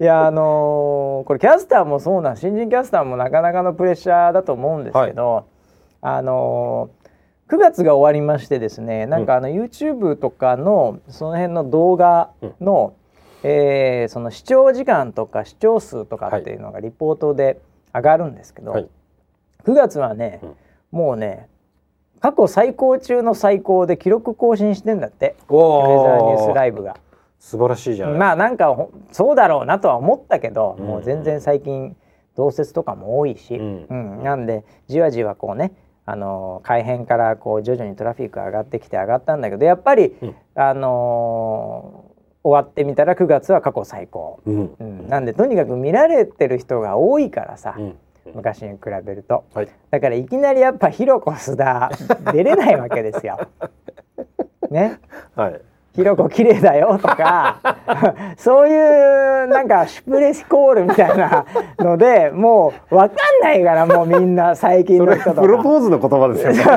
[0.00, 5.44] いやあのーこれキャスターもそうなん新人キャスターもなかなかのプレッシャーだと思うんですけど、
[6.02, 7.05] あのー
[7.48, 12.30] 9月が終わりましてですねなんかあの YouTube とかのその辺の動画
[12.60, 12.94] の、
[13.42, 17.60] えーその視聴時間とか視聴数とかっていうのがリポートで
[17.94, 18.88] 上がるんですけど、はい。
[19.64, 20.54] 9月はね、うん。
[20.90, 21.48] もうね
[22.20, 25.36] 過去最高中の最高で記録更新してんだって。
[25.48, 26.96] ウおェザーニュースライイブが。
[27.38, 28.18] 素晴らしいじゃない。
[28.18, 30.86] まあなんかほそうだろうなとは思ったけど、うん。
[30.86, 31.96] もう全然最近
[32.36, 33.86] 同説とかも多いし、うん。
[33.88, 34.24] うん。
[34.24, 35.72] なんでじわじわこうね
[36.06, 44.74] あのー改編からこう徐々にトラフィック上がってきて上がったんだけどやっぱり、うんあのー終わってみたら9月は過去最高、うん。
[44.78, 47.96] うん、なんでとにかく見られてる人が多いからさ、うん。
[48.36, 49.68] 昔に比べるとはい。
[49.90, 51.90] だからいきなりやっぱヒロコ須田
[52.32, 53.48] 出れないわけですよ。
[54.70, 55.00] ね。
[55.34, 55.60] はい。
[55.96, 57.56] ひろこ綺麗だよとか
[58.36, 61.46] そういうなんかシュプレヒコールみたいな
[61.78, 65.40] のでもう分かんないからもうみんな最近の人とか。
[65.40, 66.66] プロポーズの言葉ですよ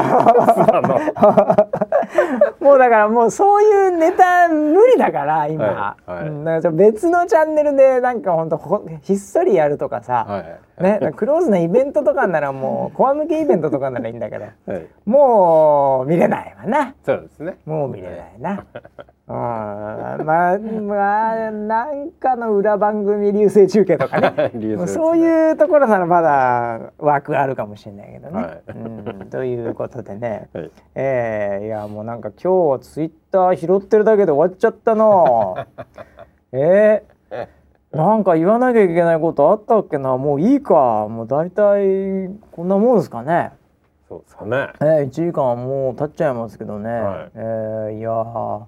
[2.62, 6.62] もうだからもうそういうネタ無理だから今、はいはい。
[6.72, 10.60] 別のチャンネルでなんかほんとほひっそりやるとかさ、はい。
[10.80, 14.88] ね、クローズなイベントとかならもうコア向けイベントとかならいいんだけどはい。
[15.06, 16.96] もう見れないわな。
[17.06, 17.58] そうですね。
[17.66, 18.66] もう見れないな。
[19.30, 19.36] うん、
[20.26, 28.42] まあまあなんかの裏番組流星中継とかね ねそういうところならまだ枠あるかもしれないけどね。
[28.42, 30.72] はいうん、ということでね、はい。
[30.96, 35.68] えー、いやもうなんか今日はツイッター拾ってるだけで終わっちゃったな。
[36.52, 37.19] えー、
[37.92, 40.16] なんか言わなきゃいけないことあったっけな？
[40.18, 41.08] もういいか。
[41.10, 43.52] もう大体こんなもんですかね。
[44.08, 44.68] そうですかね。
[44.80, 47.32] えー、1時間はもう経っちゃいますけどね、はい。
[47.34, 48.62] えーいやー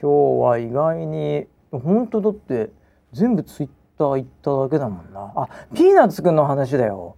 [0.00, 2.70] 今日は意外に本当だって
[3.12, 5.32] 全部ツイッター行っただけだもんな。
[5.34, 7.16] あピーナッツくんの話だよ。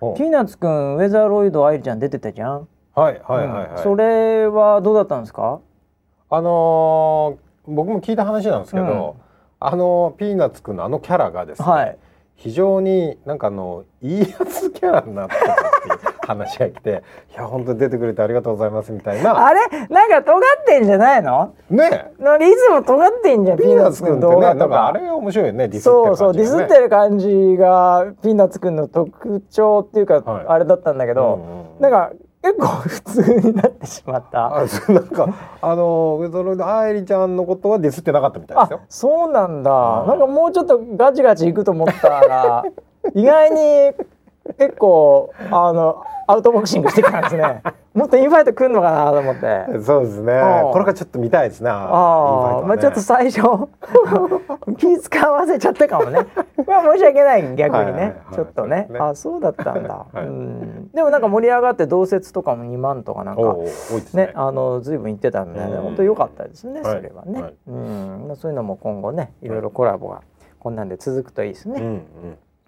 [0.00, 0.14] お。
[0.14, 3.70] ピーナッツくんウェザーロイド愛理ちゃん出てたじゃん、はいはいはいはい。
[3.70, 3.82] うん。
[3.82, 5.60] それはどうだったんですか？
[6.30, 9.23] あのー僕も聞いた話なんですけど、うん
[9.66, 11.98] あのピーナッツくんのあのキャラがですね、はい。
[12.36, 17.02] 非常になんかあのいいやつキャラになってたっていう話が来て
[17.32, 19.46] いや本当に出てくれてありがとうございますみたいな。
[19.46, 19.60] あれ？
[19.88, 21.54] なんか尖ってんじゃないの？
[21.70, 30.44] ねなんかいつも尖ってんじゃんピーナッツくんって動ねなんかかあれが面白いよねディスってるそうそう感じがねディスってる感じがピーナッツくんの特徴っていうか、はい。
[30.48, 31.38] あれだったんだけど、うんうん
[31.76, 31.80] うん。
[31.80, 32.10] なんか
[32.44, 34.54] 結構普通になってしまった。
[34.54, 38.80] あなんかあのウェザーロイド愛理ちゃんのことはディスってなかったみたいですよ。
[38.82, 40.08] あそうなんだ、はい。
[40.08, 42.64] なんかもうちょっとガチガチいくと思ったら
[43.14, 43.94] 意外に
[44.58, 47.62] 結構あのアウトボクシングしてきたんですね
[47.94, 49.84] もっとインファイト来るのかなと思って。
[49.84, 50.32] そうですね。
[50.32, 51.70] うんこれからちょっと見たいですね。
[51.70, 53.40] ああ、まあちょっと最初
[54.76, 56.26] 気使わせちゃったかもね。
[56.66, 58.34] まあ申し訳ない逆にね、はいはいはい。
[58.34, 58.88] ちょっとね。
[58.90, 58.98] ね。
[58.98, 60.26] あそうだったんだ、 はい。
[60.26, 60.90] うん。
[60.92, 63.64] でもなんか盛り上がって同説とかも2万とかなんかね。
[64.14, 65.82] ね、あのずいぶん言ってたんで、うん。
[65.82, 66.96] 本当良かったですね、はい。
[66.96, 67.54] それはね、はい。
[67.68, 70.22] うん、まあそういうのも今後ね、いろいろコラボが
[70.58, 71.80] こんなんで続くといいですね。
[71.80, 72.02] うんうん。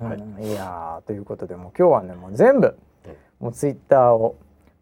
[0.03, 0.09] うん。
[0.09, 2.77] はいいやーということでもう今日はねもう全部、
[3.41, 4.37] もうツイッターを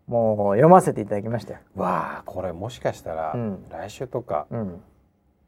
[0.06, 1.60] もう読ませていただきましたよ。
[1.76, 3.64] わあこれもしかしたら、うん。
[3.70, 4.82] 来週とかうん、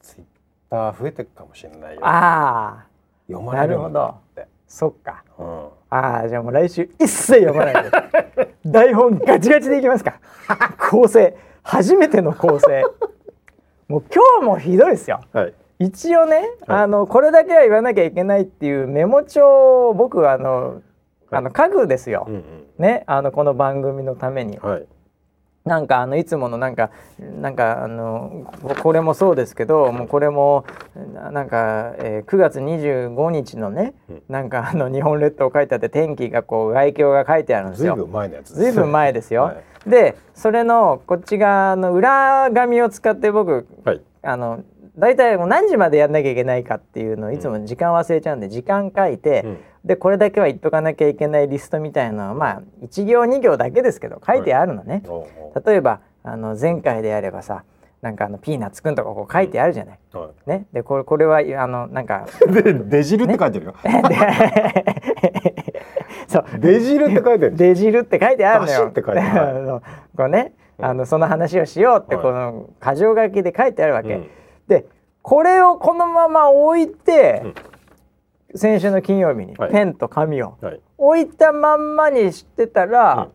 [0.00, 0.24] ツイッ
[0.70, 2.00] ター増えていくかもしれないよ。
[2.02, 2.86] ああ
[3.26, 5.24] 読まれるんだって、そっか。
[5.38, 8.56] うん、ああじゃあもう来週一切読まないで。
[8.64, 10.20] 台本ガチガチでいきますか。
[10.90, 11.36] 構成。
[11.62, 12.84] 初めての構成。
[13.88, 15.20] もう今日もひどいですよ。
[15.32, 15.54] はい。
[15.78, 16.36] 一応ね、
[16.66, 16.80] はい。
[16.80, 20.80] あのこれだけは言わなきゃいけないっていうメモ帳を僕あの
[21.30, 22.42] あの書くですよ、うんうん。
[22.78, 24.58] ねあのこの番組のために。
[24.58, 24.86] はい。
[25.64, 30.64] なんかあのいつものなんかなんかあのここれもそうですけどもうこれも
[31.12, 34.22] ななんか、えー9月25日のね、うん。
[34.28, 37.96] なんかあの日本列島書いてあって天気がこう外境が書いてあるんですよ。
[37.96, 39.42] ずいぶん前のやつずいぶん前ですよ。
[39.42, 39.90] はい。
[39.90, 44.00] でそれのこっち側の裏紙を使って僕はい。
[44.22, 44.62] あの
[44.98, 55.04] 大体もう何時までやんなきゃいけないかっていうのをいつも時間忘れちゃうんで時間書いて、うんでこれだけは言っとかなきゃいけないリストみたいなのはまあ1行2行だけですけど書いてあるのね。
[55.06, 55.62] おうおう。
[55.64, 57.62] 例えばあの前回であればさ
[58.02, 59.98] なんかあのピーナッツくんとかこう書いてあるじゃない。
[60.12, 63.74] はね、でこれこれはあのなんかい で出汁って書いてるよ、
[66.26, 66.44] そう。
[66.58, 67.56] 出汁って書いてる。
[67.56, 68.88] 出汁って書いてあるのよ。
[68.88, 69.58] って書いてある。
[69.58, 69.82] あの
[70.16, 72.24] こうね、あのその話をしようってはい。
[72.24, 74.14] この箇条書きで書いてあるわけ。
[74.14, 74.26] うん。
[74.68, 74.86] で
[75.22, 77.42] これをこのまま置いて、
[78.54, 79.72] 先週の金曜日にはい。
[79.72, 80.80] ペンと紙をはい。
[80.98, 83.32] 置いたまんまにしてたら、うん。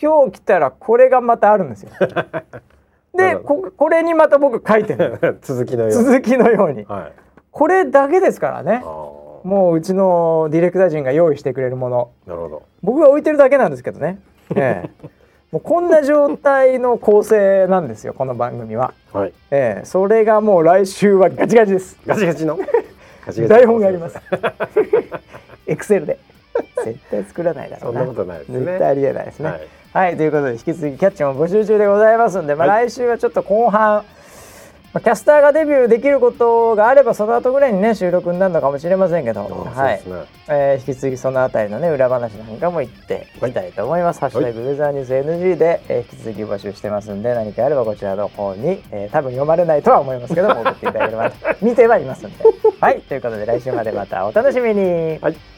[0.00, 1.90] 今日来たらこれがまたあるんですよ。
[3.14, 6.84] なでここれにまた僕書いてるの 続きのよう続きのように。
[6.84, 7.12] はい。
[7.50, 8.82] これだけですからね。
[8.84, 12.10] もううちのディレクター陣が用意してくれるもの。
[12.26, 12.62] なるほど。
[12.82, 14.18] 僕が置いてるだけなんですけどね、
[14.54, 15.08] ええ、
[15.52, 19.32] もうこんな状態の構成なんですよこの番組は、はい。
[19.50, 21.98] ええ、それがもう来週はガチガチです。
[22.06, 22.58] ガチガチの？
[23.32, 24.18] 台本があります。
[25.66, 26.18] エクセルで。
[26.84, 28.00] 絶対作らないだろうんな。
[28.02, 28.58] そなことないですね。
[28.60, 29.50] 絶対ありえないですね。
[29.50, 29.68] はい。
[29.92, 32.88] はい、ということで引き続きキャッチも募集中でございますんで、まあ、はい。
[32.88, 34.04] 来週はちょっと後半、
[34.96, 40.02] まあ、キャスターがデビューできることがあればその後ぐらいにね収録になるのかもしれませんけど、はい。
[40.48, 43.40] えー引き続きそのあたりのね裏話なんかも言ってい。
[43.40, 44.20] きたいと思います。
[44.20, 51.36] ハッシュタグウェザーニュース NG で、えー引き続き募集してますんで何かあればこちらの方に、えー多分読まれないとは思いますけども送っていただければと。
[51.60, 52.44] 見てはいますんで。
[52.80, 53.02] はい。
[53.02, 55.18] ということで来週までまたお楽しみに。
[55.20, 55.55] はい